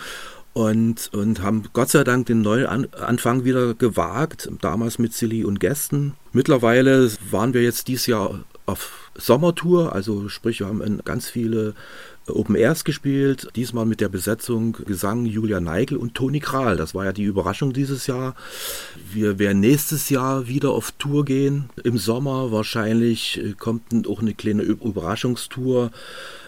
und, 0.58 1.14
und 1.14 1.44
haben 1.44 1.66
Gott 1.74 1.90
sei 1.90 2.04
Dank 2.04 2.26
den 2.26 2.42
Neuanfang 2.42 3.44
wieder 3.44 3.76
gewagt, 3.76 4.50
damals 4.60 4.98
mit 4.98 5.14
Silly 5.14 5.46
und 5.46 5.60
Gästen. 5.60 6.16
Mittlerweile 6.34 7.12
waren 7.30 7.54
wir 7.54 7.62
jetzt 7.62 7.88
dieses 7.88 8.08
Jahr 8.08 8.44
auf 8.66 9.12
Sommertour, 9.16 9.94
also 9.94 10.30
sprich, 10.30 10.62
wir 10.62 10.68
haben 10.68 11.00
ganz 11.06 11.30
viele 11.30 11.76
Open 12.28 12.56
Airs 12.56 12.84
gespielt, 12.84 13.50
diesmal 13.56 13.86
mit 13.86 14.02
der 14.02 14.10
Besetzung 14.10 14.74
Gesang 14.74 15.28
Julia 15.28 15.60
Neigel 15.60 15.96
und 15.96 16.16
Toni 16.16 16.40
Kral. 16.40 16.76
Das 16.76 16.96
war 16.96 17.06
ja 17.06 17.14
die 17.14 17.24
Überraschung 17.24 17.72
dieses 17.72 18.08
Jahr. 18.08 18.36
Wir 19.14 19.38
werden 19.38 19.60
nächstes 19.60 20.10
Jahr 20.10 20.48
wieder 20.48 20.72
auf 20.72 20.92
Tour 20.94 21.24
gehen. 21.24 21.70
Im 21.84 22.00
Sommer 22.00 22.52
wahrscheinlich 22.52 23.38
äh, 23.38 23.54
kommt 23.54 24.08
auch 24.08 24.22
eine 24.22 24.34
kleine 24.34 24.64
Überraschungstour 24.64 25.92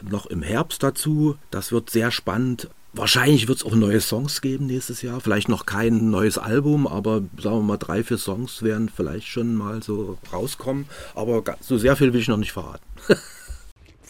noch 0.02 0.26
im 0.26 0.42
Herbst 0.42 0.82
dazu. 0.82 1.38
Das 1.52 1.72
wird 1.72 1.92
sehr 1.92 2.10
spannend. 2.10 2.70
Wahrscheinlich 2.94 3.48
wird 3.48 3.60
es 3.60 3.64
auch 3.64 3.76
neue 3.76 4.02
Songs 4.02 4.42
geben 4.42 4.66
nächstes 4.66 5.04
Jahr. 5.04 5.22
Vielleicht 5.22 5.48
noch 5.48 5.66
kein 5.66 6.10
neues 6.10 6.38
Album, 6.40 6.88
aber 6.88 7.22
sagen 7.40 7.58
wir 7.58 7.62
mal, 7.62 7.78
drei, 7.78 8.04
vier 8.04 8.18
Songs 8.18 8.64
werden 8.64 8.90
vielleicht 8.94 9.28
schon 9.28 9.56
mal 9.56 9.84
so 9.84 10.18
rauskommen. 10.34 10.86
Aber 11.14 11.44
so 11.62 11.78
sehr 11.78 11.96
viel 11.96 12.14
will 12.14 12.22
ich 12.22 12.28
noch 12.28 12.38
nicht 12.38 12.52
verraten. 12.52 12.84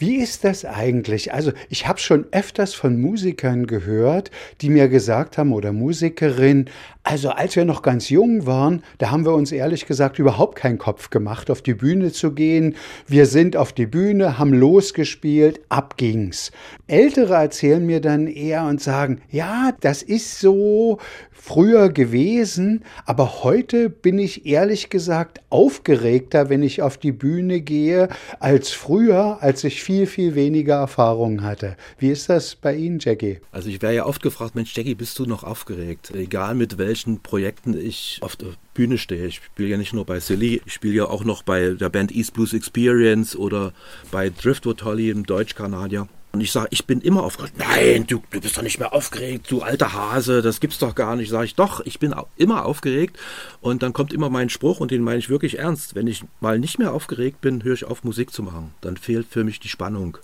Wie 0.00 0.16
ist 0.16 0.44
das 0.44 0.64
eigentlich? 0.64 1.34
Also 1.34 1.52
ich 1.68 1.86
habe 1.86 1.98
schon 1.98 2.24
öfters 2.32 2.72
von 2.72 2.98
Musikern 2.98 3.66
gehört, 3.66 4.30
die 4.62 4.70
mir 4.70 4.88
gesagt 4.88 5.36
haben 5.36 5.52
oder 5.52 5.74
Musikerinnen, 5.74 6.70
also 7.02 7.28
als 7.28 7.54
wir 7.54 7.66
noch 7.66 7.82
ganz 7.82 8.08
jung 8.08 8.46
waren, 8.46 8.82
da 8.96 9.10
haben 9.10 9.26
wir 9.26 9.34
uns 9.34 9.52
ehrlich 9.52 9.84
gesagt 9.84 10.18
überhaupt 10.18 10.56
keinen 10.56 10.78
Kopf 10.78 11.10
gemacht, 11.10 11.50
auf 11.50 11.60
die 11.60 11.74
Bühne 11.74 12.12
zu 12.12 12.32
gehen. 12.32 12.76
Wir 13.06 13.26
sind 13.26 13.58
auf 13.58 13.74
die 13.74 13.86
Bühne, 13.86 14.38
haben 14.38 14.54
losgespielt, 14.54 15.60
ab 15.68 15.98
ging's. 15.98 16.50
Ältere 16.86 17.34
erzählen 17.34 17.84
mir 17.84 18.00
dann 18.00 18.26
eher 18.26 18.64
und 18.64 18.80
sagen, 18.80 19.20
ja, 19.30 19.72
das 19.80 20.02
ist 20.02 20.40
so, 20.40 20.98
früher 21.40 21.88
gewesen, 21.88 22.84
aber 23.06 23.42
heute 23.42 23.88
bin 23.88 24.18
ich 24.18 24.46
ehrlich 24.46 24.90
gesagt 24.90 25.40
aufgeregter, 25.48 26.48
wenn 26.48 26.62
ich 26.62 26.82
auf 26.82 26.98
die 26.98 27.12
Bühne 27.12 27.60
gehe, 27.60 28.08
als 28.38 28.70
früher, 28.70 29.38
als 29.40 29.64
ich 29.64 29.82
viel, 29.90 30.06
viel 30.06 30.34
weniger 30.36 30.76
Erfahrung 30.76 31.42
hatte. 31.42 31.76
Wie 31.98 32.10
ist 32.10 32.28
das 32.28 32.54
bei 32.54 32.76
Ihnen, 32.76 33.00
Jackie? 33.00 33.40
Also 33.50 33.68
ich 33.68 33.82
wäre 33.82 33.92
ja 33.92 34.06
oft 34.06 34.22
gefragt, 34.22 34.54
Mensch, 34.54 34.76
Jackie, 34.76 34.94
bist 34.94 35.18
du 35.18 35.26
noch 35.26 35.42
aufgeregt? 35.42 36.12
Egal 36.14 36.54
mit 36.54 36.78
welchen 36.78 37.20
Projekten 37.20 37.76
ich 37.76 38.18
auf 38.20 38.36
der 38.36 38.50
Bühne 38.72 38.98
stehe. 38.98 39.26
Ich 39.26 39.40
spiele 39.44 39.68
ja 39.68 39.76
nicht 39.76 39.92
nur 39.92 40.06
bei 40.06 40.20
Silly, 40.20 40.62
ich 40.64 40.74
spiele 40.74 40.94
ja 40.94 41.04
auch 41.06 41.24
noch 41.24 41.42
bei 41.42 41.70
der 41.70 41.88
Band 41.88 42.12
East 42.12 42.34
Blues 42.34 42.52
Experience 42.52 43.34
oder 43.34 43.72
bei 44.12 44.30
Driftwood 44.30 44.84
Holly 44.84 45.10
im 45.10 45.26
Deutsch-Kanadier. 45.26 46.06
Und 46.32 46.40
ich 46.40 46.52
sage, 46.52 46.68
ich 46.70 46.86
bin 46.86 47.00
immer 47.00 47.24
aufgeregt. 47.24 47.54
Nein, 47.58 48.06
du, 48.06 48.22
du 48.30 48.40
bist 48.40 48.56
doch 48.56 48.62
nicht 48.62 48.78
mehr 48.78 48.92
aufgeregt, 48.92 49.50
du 49.50 49.62
alter 49.62 49.92
Hase, 49.92 50.42
das 50.42 50.60
gibt's 50.60 50.78
doch 50.78 50.94
gar 50.94 51.16
nicht. 51.16 51.28
Sage 51.28 51.46
ich, 51.46 51.56
doch, 51.56 51.80
ich 51.84 51.98
bin 51.98 52.14
immer 52.36 52.64
aufgeregt. 52.66 53.18
Und 53.60 53.82
dann 53.82 53.92
kommt 53.92 54.12
immer 54.12 54.30
mein 54.30 54.48
Spruch 54.48 54.78
und 54.78 54.92
den 54.92 55.02
meine 55.02 55.18
ich 55.18 55.28
wirklich 55.28 55.58
ernst. 55.58 55.96
Wenn 55.96 56.06
ich 56.06 56.24
mal 56.40 56.58
nicht 56.58 56.78
mehr 56.78 56.92
aufgeregt 56.92 57.40
bin, 57.40 57.64
höre 57.64 57.74
ich 57.74 57.84
auf, 57.84 58.04
Musik 58.04 58.32
zu 58.32 58.42
machen. 58.44 58.72
Dann 58.80 58.96
fehlt 58.96 59.26
für 59.28 59.42
mich 59.42 59.58
die 59.58 59.68
Spannung. 59.68 60.18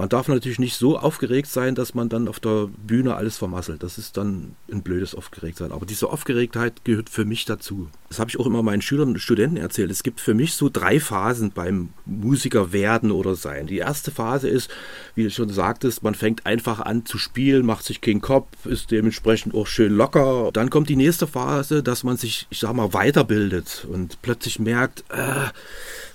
Man 0.00 0.08
darf 0.08 0.28
natürlich 0.28 0.58
nicht 0.58 0.76
so 0.76 0.98
aufgeregt 0.98 1.48
sein, 1.48 1.74
dass 1.74 1.92
man 1.92 2.08
dann 2.08 2.26
auf 2.26 2.40
der 2.40 2.70
Bühne 2.86 3.16
alles 3.16 3.36
vermasselt. 3.36 3.82
Das 3.82 3.98
ist 3.98 4.16
dann 4.16 4.56
ein 4.72 4.82
blödes 4.82 5.14
Aufgeregtsein. 5.14 5.72
Aber 5.72 5.84
diese 5.84 6.08
Aufgeregtheit 6.08 6.86
gehört 6.86 7.10
für 7.10 7.26
mich 7.26 7.44
dazu. 7.44 7.86
Das 8.08 8.18
habe 8.18 8.30
ich 8.30 8.40
auch 8.40 8.46
immer 8.46 8.62
meinen 8.62 8.80
Schülern 8.80 9.10
und 9.10 9.20
Studenten 9.20 9.58
erzählt. 9.58 9.90
Es 9.90 10.02
gibt 10.02 10.18
für 10.18 10.32
mich 10.32 10.54
so 10.54 10.70
drei 10.70 11.00
Phasen 11.00 11.52
beim 11.52 11.90
Musiker 12.06 12.72
werden 12.72 13.10
oder 13.10 13.34
sein. 13.34 13.66
Die 13.66 13.76
erste 13.76 14.10
Phase 14.10 14.48
ist, 14.48 14.70
wie 15.14 15.24
du 15.24 15.30
schon 15.30 15.50
sagtest, 15.50 16.02
man 16.02 16.14
fängt 16.14 16.46
einfach 16.46 16.80
an 16.80 17.04
zu 17.04 17.18
spielen, 17.18 17.66
macht 17.66 17.84
sich 17.84 18.00
keinen 18.00 18.22
Kopf, 18.22 18.64
ist 18.64 18.90
dementsprechend 18.90 19.54
auch 19.54 19.66
schön 19.66 19.92
locker. 19.92 20.48
Dann 20.54 20.70
kommt 20.70 20.88
die 20.88 20.96
nächste 20.96 21.26
Phase, 21.26 21.82
dass 21.82 22.04
man 22.04 22.16
sich, 22.16 22.46
ich 22.48 22.60
sag 22.60 22.72
mal, 22.72 22.94
weiterbildet 22.94 23.86
und 23.92 24.22
plötzlich 24.22 24.58
merkt, 24.58 25.04
äh, 25.10 25.50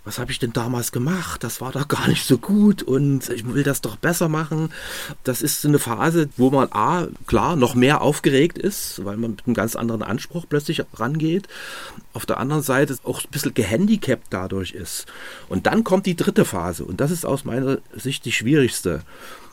was 0.06 0.20
habe 0.20 0.32
ich 0.32 0.38
denn 0.38 0.54
damals 0.54 0.92
gemacht? 0.92 1.44
Das 1.44 1.62
war 1.62 1.72
doch 1.72 1.88
gar 1.88 2.08
nicht 2.08 2.28
so 2.28 2.38
gut 2.38 2.84
und 2.84 3.30
ich 3.30 3.46
will 3.52 3.64
das 3.64 3.75
doch 3.82 3.96
besser 3.96 4.30
machen. 4.30 4.72
Das 5.24 5.42
ist 5.42 5.66
eine 5.66 5.80
Phase, 5.80 6.30
wo 6.38 6.50
man 6.50 6.72
A, 6.72 7.08
klar, 7.28 7.56
noch 7.56 7.76
mehr 7.76 8.02
aufgeregt 8.02 8.58
ist, 8.58 9.04
weil 9.06 9.18
man 9.18 9.32
mit 9.32 9.46
einem 9.46 9.54
ganz 9.54 9.76
anderen 9.76 10.04
Anspruch 10.04 10.46
plötzlich 10.48 10.84
rangeht. 10.94 11.48
Auf 12.14 12.26
der 12.26 12.38
anderen 12.38 12.62
Seite 12.62 12.96
auch 13.04 13.24
ein 13.24 13.32
bisschen 13.32 13.54
gehandicapt 13.54 14.28
dadurch 14.30 14.72
ist. 14.72 15.06
Und 15.50 15.68
dann 15.68 15.84
kommt 15.84 16.06
die 16.06 16.16
dritte 16.16 16.46
Phase 16.46 16.86
und 16.86 17.02
das 17.02 17.12
ist 17.12 17.26
aus 17.26 17.46
meiner 17.46 17.80
Sicht 17.96 18.26
die 18.26 18.32
schwierigste. 18.32 19.04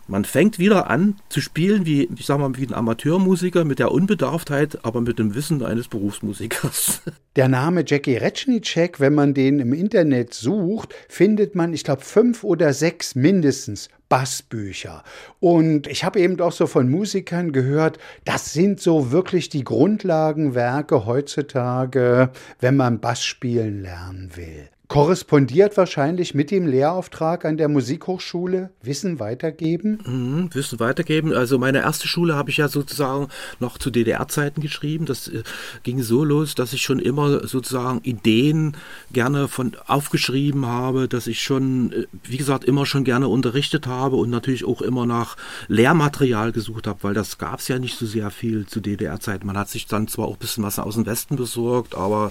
Man 0.09 0.25
fängt 0.25 0.59
wieder 0.59 0.91
an 0.91 1.17
zu 1.29 1.41
spielen 1.41 1.87
wie, 1.87 2.09
ich 2.17 2.27
sag 2.27 2.39
mal, 2.39 2.57
wie 2.57 2.67
ein 2.67 2.75
Amateurmusiker 2.75 3.65
mit 3.65 3.79
der 3.79 3.93
Unbedarftheit, 3.93 4.85
aber 4.85 5.01
mit 5.01 5.19
dem 5.19 5.35
Wissen 5.35 5.63
eines 5.63 5.89
Berufsmusikers. 5.89 7.03
Der 7.37 7.49
Name 7.49 7.85
Jackie 7.87 8.17
Retschnicek, 8.17 9.01
wenn 9.01 9.15
man 9.15 9.33
den 9.33 9.59
im 9.59 9.73
Internet 9.73 10.35
sucht, 10.35 10.95
findet 11.09 11.55
man, 11.55 11.73
ich 11.73 11.83
glaube, 11.83 12.03
fünf 12.03 12.45
oder 12.45 12.75
sechs 12.75 13.15
mindestens 13.15 13.89
Bassbücher. 14.11 15.03
Und 15.41 15.87
ich 15.87 16.05
habe 16.05 16.21
eben 16.21 16.39
auch 16.43 16.53
so 16.53 16.67
von 16.67 16.91
Musikern 16.91 17.53
gehört, 17.53 17.99
das 18.27 18.53
sind 18.53 18.81
so 18.81 19.13
wirklich 19.13 19.49
die 19.49 19.65
Grundlagenwerke 19.65 21.07
heutzutage, 21.07 22.31
wenn 22.61 22.77
man 22.77 23.01
Bass 23.01 23.25
spielen 23.25 23.81
lernen 23.81 24.33
will 24.35 24.69
korrespondiert 24.93 25.79
wahrscheinlich 25.79 26.35
mit 26.35 26.51
dem 26.51 26.67
Lehrauftrag 26.67 27.47
an 27.47 27.57
der 27.57 27.69
Musikhochschule 27.69 28.69
Wissen 28.83 29.19
weitergeben? 29.21 30.01
Mhm, 30.05 30.51
Wissen 30.53 30.81
weitergeben. 30.81 31.33
Also 31.33 31.59
meine 31.59 31.79
erste 31.79 32.07
Schule 32.07 32.37
habe 32.37 32.51
ich 32.51 32.59
ja 32.59 32.69
sozusagen 32.69 33.29
noch 33.59 33.79
zu 33.79 33.91
DDR-Zeiten 33.91 34.61
geschrieben. 34.61 35.07
Das 35.07 35.29
äh, 35.29 35.45
ging 35.83 36.03
so 36.03 36.25
los, 36.25 36.55
dass 36.55 36.75
ich 36.75 36.83
schon 36.83 36.99
immer 36.99 37.47
sozusagen 37.47 38.01
Ideen 38.03 38.77
gerne 39.11 39.49
von 39.49 39.73
aufgeschrieben 39.87 40.67
habe, 40.67 41.09
dass 41.09 41.27
ich 41.27 41.43
schon, 41.43 41.93
äh, 41.93 42.07
wie 42.25 42.37
gesagt, 42.37 42.65
immer 42.65 42.85
schon 42.85 43.05
gerne 43.05 43.29
unterrichtet 43.29 43.87
habe 43.87 44.17
und 44.17 44.29
natürlich 44.29 44.67
auch 44.67 44.83
immer 44.83 45.07
nach 45.07 45.39
Lehrmaterial 45.69 46.53
gesucht 46.53 46.87
habe, 46.87 46.99
weil 47.01 47.15
das 47.15 47.39
gab 47.39 47.61
es 47.61 47.69
ja 47.69 47.79
nicht 47.79 47.97
so 47.99 48.05
sehr 48.05 48.31
viel 48.31 48.67
zu 48.67 48.81
DDR-Zeiten. 48.81 49.47
Man 49.47 49.57
hat 49.57 49.71
sich 49.71 49.87
dann 49.87 50.07
zwar 50.07 50.27
auch 50.27 50.35
ein 50.35 50.39
bisschen 50.39 50.65
was 50.65 50.79
aus 50.79 50.97
dem 50.97 51.07
Westen 51.07 51.37
besorgt, 51.37 51.95
aber 51.95 52.31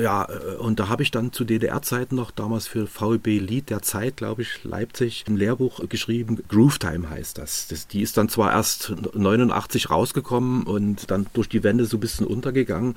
ja, 0.00 0.28
und 0.58 0.80
da 0.80 0.88
habe 0.88 1.02
ich 1.02 1.10
dann 1.10 1.32
zu 1.32 1.44
DDR 1.44 1.74
DDR-Zeiten 1.74 2.14
noch, 2.14 2.30
damals 2.30 2.66
für 2.66 2.86
VEB 2.86 3.40
Lied 3.40 3.70
der 3.70 3.82
Zeit, 3.82 4.16
glaube 4.16 4.42
ich, 4.42 4.64
Leipzig, 4.64 5.24
ein 5.28 5.36
Lehrbuch 5.36 5.88
geschrieben. 5.88 6.42
Groove 6.48 6.78
Time 6.78 7.08
heißt 7.10 7.38
das. 7.38 7.68
das. 7.68 7.86
Die 7.86 8.02
ist 8.02 8.16
dann 8.16 8.28
zwar 8.28 8.52
erst 8.52 8.94
89 9.14 9.90
rausgekommen 9.90 10.64
und 10.64 11.10
dann 11.10 11.26
durch 11.32 11.48
die 11.48 11.62
Wände 11.62 11.86
so 11.86 11.96
ein 11.96 12.00
bisschen 12.00 12.26
untergegangen. 12.26 12.94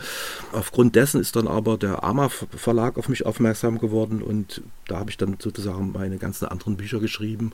Aufgrund 0.52 0.96
dessen 0.96 1.22
ist 1.22 1.36
dann 1.36 1.48
aber 1.48 1.78
der 1.78 2.04
AMA 2.04 2.30
Verlag 2.30 2.98
auf 2.98 3.10
mich 3.10 3.26
aufmerksam 3.26 3.80
geworden 3.80 4.22
und 4.22 4.62
da 4.88 5.00
habe 5.00 5.10
ich 5.10 5.18
dann 5.18 5.38
sozusagen 5.40 5.92
meine 5.92 6.18
ganzen 6.18 6.46
anderen 6.46 6.78
Bücher 6.78 7.00
geschrieben 7.00 7.52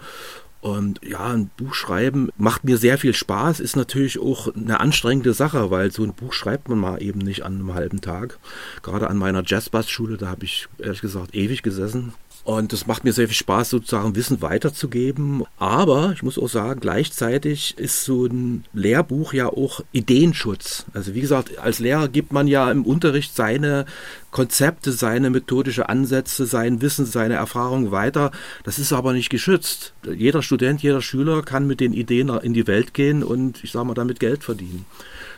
und 0.64 1.02
ja, 1.04 1.34
ein 1.34 1.50
Buch 1.58 1.74
schreiben 1.74 2.30
macht 2.38 2.64
mir 2.64 2.78
sehr 2.78 2.98
viel 2.98 3.14
Spaß, 3.14 3.60
ist 3.60 3.76
natürlich 3.76 4.18
auch 4.18 4.48
eine 4.56 4.80
anstrengende 4.80 5.34
Sache, 5.34 5.72
weil 5.72 5.92
so 5.92 6.04
ein 6.04 6.14
Buch 6.14 6.32
schreibt 6.32 6.70
man 6.70 6.78
mal 6.78 7.04
eben 7.04 7.20
nicht 7.20 7.44
an 7.44 7.56
einem 7.56 7.74
halben 7.74 8.00
Tag. 8.00 8.40
Gerade 8.82 9.10
an 9.10 9.18
meiner 9.18 9.44
Jazzbass-Schule, 9.46 10.16
da 10.16 10.30
habe 10.30 10.46
ich 10.46 10.70
ehrlich 10.80 11.02
gesagt 11.02 11.36
ewig 11.36 11.64
gesessen 11.64 12.14
und 12.44 12.74
es 12.74 12.88
macht 12.88 13.06
mir 13.06 13.14
sehr 13.14 13.28
viel 13.28 13.38
Spaß, 13.38 13.70
sozusagen 13.70 14.16
Wissen 14.18 14.42
weiterzugeben. 14.42 15.46
Aber 15.58 16.12
ich 16.14 16.24
muss 16.24 16.38
auch 16.38 16.50
sagen, 16.50 16.82
gleichzeitig 16.82 17.78
ist 17.78 18.04
so 18.04 18.26
ein 18.26 18.66
Lehrbuch 18.74 19.32
ja 19.32 19.48
auch 19.48 19.82
Ideenschutz. 19.94 20.86
Also 20.94 21.14
wie 21.14 21.22
gesagt, 21.22 21.58
als 21.60 21.80
Lehrer 21.80 22.10
gibt 22.10 22.34
man 22.34 22.48
ja 22.48 22.70
im 22.70 22.86
Unterricht 22.86 23.34
seine 23.34 23.86
Konzepte, 24.32 24.92
seine 24.92 25.30
methodische 25.30 25.88
Ansätze, 25.88 26.46
sein 26.46 26.82
Wissen, 26.82 27.06
seine 27.06 27.36
Erfahrungen 27.36 27.92
weiter. 27.92 28.32
Das 28.66 28.78
ist 28.78 28.92
aber 28.92 29.14
nicht 29.14 29.30
geschützt. 29.30 29.94
Jeder 30.06 30.42
Student, 30.42 30.84
jeder 30.84 31.02
Schüler 31.02 31.44
kann 31.44 31.66
mit 31.66 31.80
den 31.80 31.94
Ideen 31.94 32.28
in 32.28 32.54
die 32.54 32.68
Welt 32.68 32.94
gehen 32.94 33.24
und 33.24 33.64
ich 33.64 33.72
sage 33.72 33.86
mal 33.86 33.94
damit 33.94 34.20
Geld 34.20 34.44
verdienen. 34.44 34.86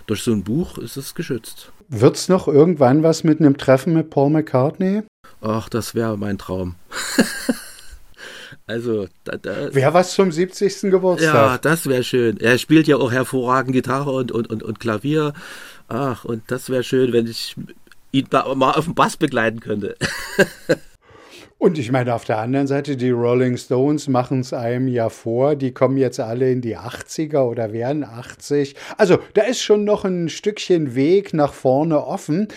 Durch 0.07 0.23
so 0.23 0.31
ein 0.31 0.43
Buch 0.43 0.79
ist 0.79 0.97
es 0.97 1.13
geschützt. 1.13 1.71
Wird 1.87 2.15
es 2.15 2.29
noch 2.29 2.47
irgendwann 2.47 3.03
was 3.03 3.23
mit 3.23 3.39
einem 3.39 3.57
Treffen 3.57 3.93
mit 3.93 4.09
Paul 4.09 4.31
McCartney? 4.31 5.03
Ach, 5.41 5.69
das 5.69 5.95
wäre 5.95 6.17
mein 6.17 6.37
Traum. 6.37 6.75
also, 8.67 9.07
da, 9.23 9.37
da, 9.37 9.73
wäre 9.73 9.93
was 9.93 10.13
zum 10.13 10.31
70. 10.31 10.91
Geburtstag. 10.91 11.33
Ja, 11.33 11.57
das 11.57 11.87
wäre 11.87 12.03
schön. 12.03 12.39
Er 12.39 12.57
spielt 12.57 12.87
ja 12.87 12.97
auch 12.97 13.11
hervorragend 13.11 13.73
Gitarre 13.73 14.11
und, 14.11 14.31
und, 14.31 14.49
und, 14.49 14.63
und 14.63 14.79
Klavier. 14.79 15.33
Ach, 15.87 16.25
und 16.25 16.43
das 16.47 16.69
wäre 16.69 16.83
schön, 16.83 17.13
wenn 17.13 17.27
ich 17.27 17.55
ihn 18.11 18.27
mal 18.31 18.71
auf 18.71 18.85
dem 18.85 18.95
Bass 18.95 19.17
begleiten 19.17 19.59
könnte. 19.59 19.95
Und 21.57 21.77
ich 21.79 21.91
meine, 21.91 22.13
auf 22.13 22.25
der 22.25 22.39
anderen 22.39 22.67
Seite, 22.67 22.97
die 22.97 23.11
Rolling 23.11 23.55
Stones 23.57 24.09
machen 24.09 24.41
es 24.41 24.51
einem 24.51 24.89
ja 24.89 25.09
vor. 25.09 25.55
Die 25.55 25.71
kommen 25.71 25.97
jetzt 25.97 26.19
alle 26.19 26.51
in 26.51 26.61
die 26.61 26.77
80er 26.77 27.39
oder 27.39 27.71
werden 27.71 28.03
80. 28.03 28.75
Also 28.97 29.19
da 29.33 29.43
ist 29.43 29.61
schon 29.61 29.85
noch 29.85 30.03
ein 30.03 30.27
Stückchen 30.27 30.95
Weg 30.95 31.33
nach 31.33 31.53
vorne 31.53 32.05
offen. 32.05 32.49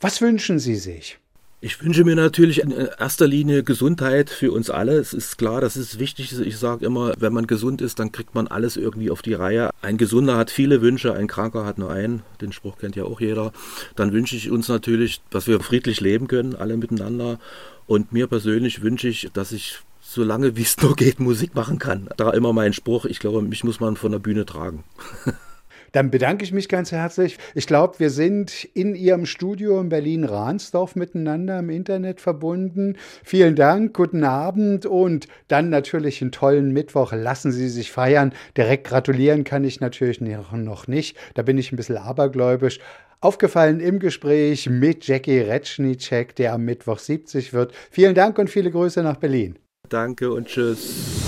Was 0.00 0.20
wünschen 0.20 0.58
Sie 0.58 0.74
sich? 0.74 1.19
Ich 1.62 1.84
wünsche 1.84 2.04
mir 2.04 2.16
natürlich 2.16 2.62
in 2.62 2.70
erster 2.70 3.26
Linie 3.26 3.62
Gesundheit 3.62 4.30
für 4.30 4.50
uns 4.50 4.70
alle. 4.70 4.94
Es 4.94 5.12
ist 5.12 5.36
klar, 5.36 5.60
das 5.60 5.76
ist 5.76 5.98
wichtig. 5.98 6.32
Ich 6.40 6.56
sage 6.56 6.86
immer, 6.86 7.12
wenn 7.18 7.34
man 7.34 7.46
gesund 7.46 7.82
ist, 7.82 7.98
dann 7.98 8.12
kriegt 8.12 8.34
man 8.34 8.46
alles 8.46 8.78
irgendwie 8.78 9.10
auf 9.10 9.20
die 9.20 9.34
Reihe. 9.34 9.68
Ein 9.82 9.98
Gesunder 9.98 10.38
hat 10.38 10.50
viele 10.50 10.80
Wünsche, 10.80 11.12
ein 11.12 11.26
Kranker 11.26 11.66
hat 11.66 11.76
nur 11.76 11.90
einen. 11.90 12.22
Den 12.40 12.52
Spruch 12.52 12.78
kennt 12.78 12.96
ja 12.96 13.04
auch 13.04 13.20
jeder. 13.20 13.52
Dann 13.94 14.14
wünsche 14.14 14.36
ich 14.36 14.50
uns 14.50 14.68
natürlich, 14.68 15.20
dass 15.28 15.48
wir 15.48 15.60
friedlich 15.60 16.00
leben 16.00 16.28
können, 16.28 16.56
alle 16.56 16.78
miteinander. 16.78 17.38
Und 17.86 18.10
mir 18.10 18.26
persönlich 18.26 18.80
wünsche 18.80 19.08
ich, 19.08 19.28
dass 19.34 19.52
ich 19.52 19.80
so 20.00 20.24
lange 20.24 20.56
wie 20.56 20.62
es 20.62 20.80
nur 20.80 20.96
geht 20.96 21.20
Musik 21.20 21.54
machen 21.54 21.78
kann. 21.78 22.08
Da 22.16 22.30
immer 22.30 22.54
mein 22.54 22.72
Spruch, 22.72 23.04
ich 23.04 23.18
glaube, 23.18 23.42
mich 23.42 23.64
muss 23.64 23.80
man 23.80 23.96
von 23.96 24.12
der 24.12 24.18
Bühne 24.18 24.46
tragen. 24.46 24.82
Dann 25.92 26.10
bedanke 26.10 26.44
ich 26.44 26.52
mich 26.52 26.68
ganz 26.68 26.92
herzlich. 26.92 27.38
Ich 27.54 27.66
glaube, 27.66 27.98
wir 27.98 28.10
sind 28.10 28.64
in 28.74 28.94
Ihrem 28.94 29.26
Studio 29.26 29.80
in 29.80 29.88
Berlin-Rahnsdorf 29.88 30.96
miteinander 30.96 31.58
im 31.58 31.70
Internet 31.70 32.20
verbunden. 32.20 32.96
Vielen 33.24 33.56
Dank, 33.56 33.94
guten 33.96 34.24
Abend 34.24 34.86
und 34.86 35.26
dann 35.48 35.70
natürlich 35.70 36.22
einen 36.22 36.32
tollen 36.32 36.72
Mittwoch. 36.72 37.12
Lassen 37.12 37.52
Sie 37.52 37.68
sich 37.68 37.90
feiern. 37.90 38.32
Direkt 38.56 38.86
gratulieren 38.86 39.44
kann 39.44 39.64
ich 39.64 39.80
natürlich 39.80 40.20
noch 40.20 40.86
nicht. 40.86 41.16
Da 41.34 41.42
bin 41.42 41.58
ich 41.58 41.72
ein 41.72 41.76
bisschen 41.76 41.96
abergläubisch. 41.96 42.80
Aufgefallen 43.22 43.80
im 43.80 43.98
Gespräch 43.98 44.70
mit 44.70 45.06
Jackie 45.06 45.40
Retschnicek, 45.40 46.34
der 46.36 46.54
am 46.54 46.64
Mittwoch 46.64 46.98
70 46.98 47.52
wird. 47.52 47.72
Vielen 47.90 48.14
Dank 48.14 48.38
und 48.38 48.48
viele 48.48 48.70
Grüße 48.70 49.02
nach 49.02 49.16
Berlin. 49.16 49.58
Danke 49.88 50.32
und 50.32 50.46
tschüss. 50.46 51.19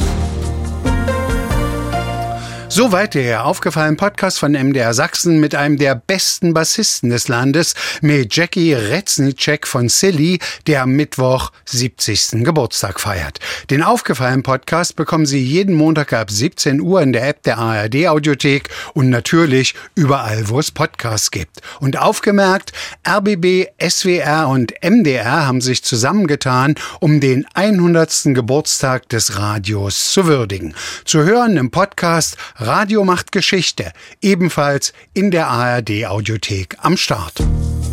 Soweit 2.74 3.12
der 3.12 3.44
aufgefallene 3.44 3.98
Podcast 3.98 4.38
von 4.38 4.52
MDR 4.52 4.94
Sachsen 4.94 5.40
mit 5.40 5.54
einem 5.54 5.76
der 5.76 5.94
besten 5.94 6.54
Bassisten 6.54 7.10
des 7.10 7.28
Landes, 7.28 7.74
mit 8.00 8.34
Jackie 8.34 8.72
Retznicek 8.72 9.66
von 9.66 9.90
Silly, 9.90 10.38
der 10.66 10.80
am 10.80 10.92
Mittwoch 10.92 11.52
70. 11.66 12.42
Geburtstag 12.42 12.98
feiert. 12.98 13.40
Den 13.68 13.82
aufgefallenen 13.82 14.42
Podcast 14.42 14.96
bekommen 14.96 15.26
Sie 15.26 15.44
jeden 15.44 15.74
Montag 15.74 16.14
ab 16.14 16.30
17 16.30 16.80
Uhr 16.80 17.02
in 17.02 17.12
der 17.12 17.28
App 17.28 17.42
der 17.42 17.58
ARD 17.58 18.08
Audiothek 18.08 18.70
und 18.94 19.10
natürlich 19.10 19.74
überall, 19.94 20.48
wo 20.48 20.58
es 20.58 20.70
Podcasts 20.70 21.30
gibt. 21.30 21.60
Und 21.80 21.98
aufgemerkt, 21.98 22.72
RBB, 23.06 23.66
SWR 23.86 24.48
und 24.48 24.72
MDR 24.82 25.46
haben 25.46 25.60
sich 25.60 25.84
zusammengetan, 25.84 26.76
um 27.00 27.20
den 27.20 27.44
100. 27.52 28.32
Geburtstag 28.32 29.10
des 29.10 29.36
Radios 29.36 30.10
zu 30.10 30.24
würdigen. 30.24 30.74
Zu 31.04 31.24
hören 31.24 31.58
im 31.58 31.70
Podcast 31.70 32.38
Radio 32.66 33.04
macht 33.04 33.32
Geschichte, 33.32 33.92
ebenfalls 34.20 34.92
in 35.14 35.30
der 35.30 35.48
ARD 35.48 36.06
Audiothek 36.06 36.76
am 36.80 36.96
Start. 36.96 37.34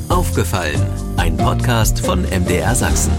Aufgefallen, 0.09 0.81
ein 1.17 1.37
Podcast 1.37 2.05
von 2.05 2.21
MDR 2.21 2.75
Sachsen. 2.75 3.11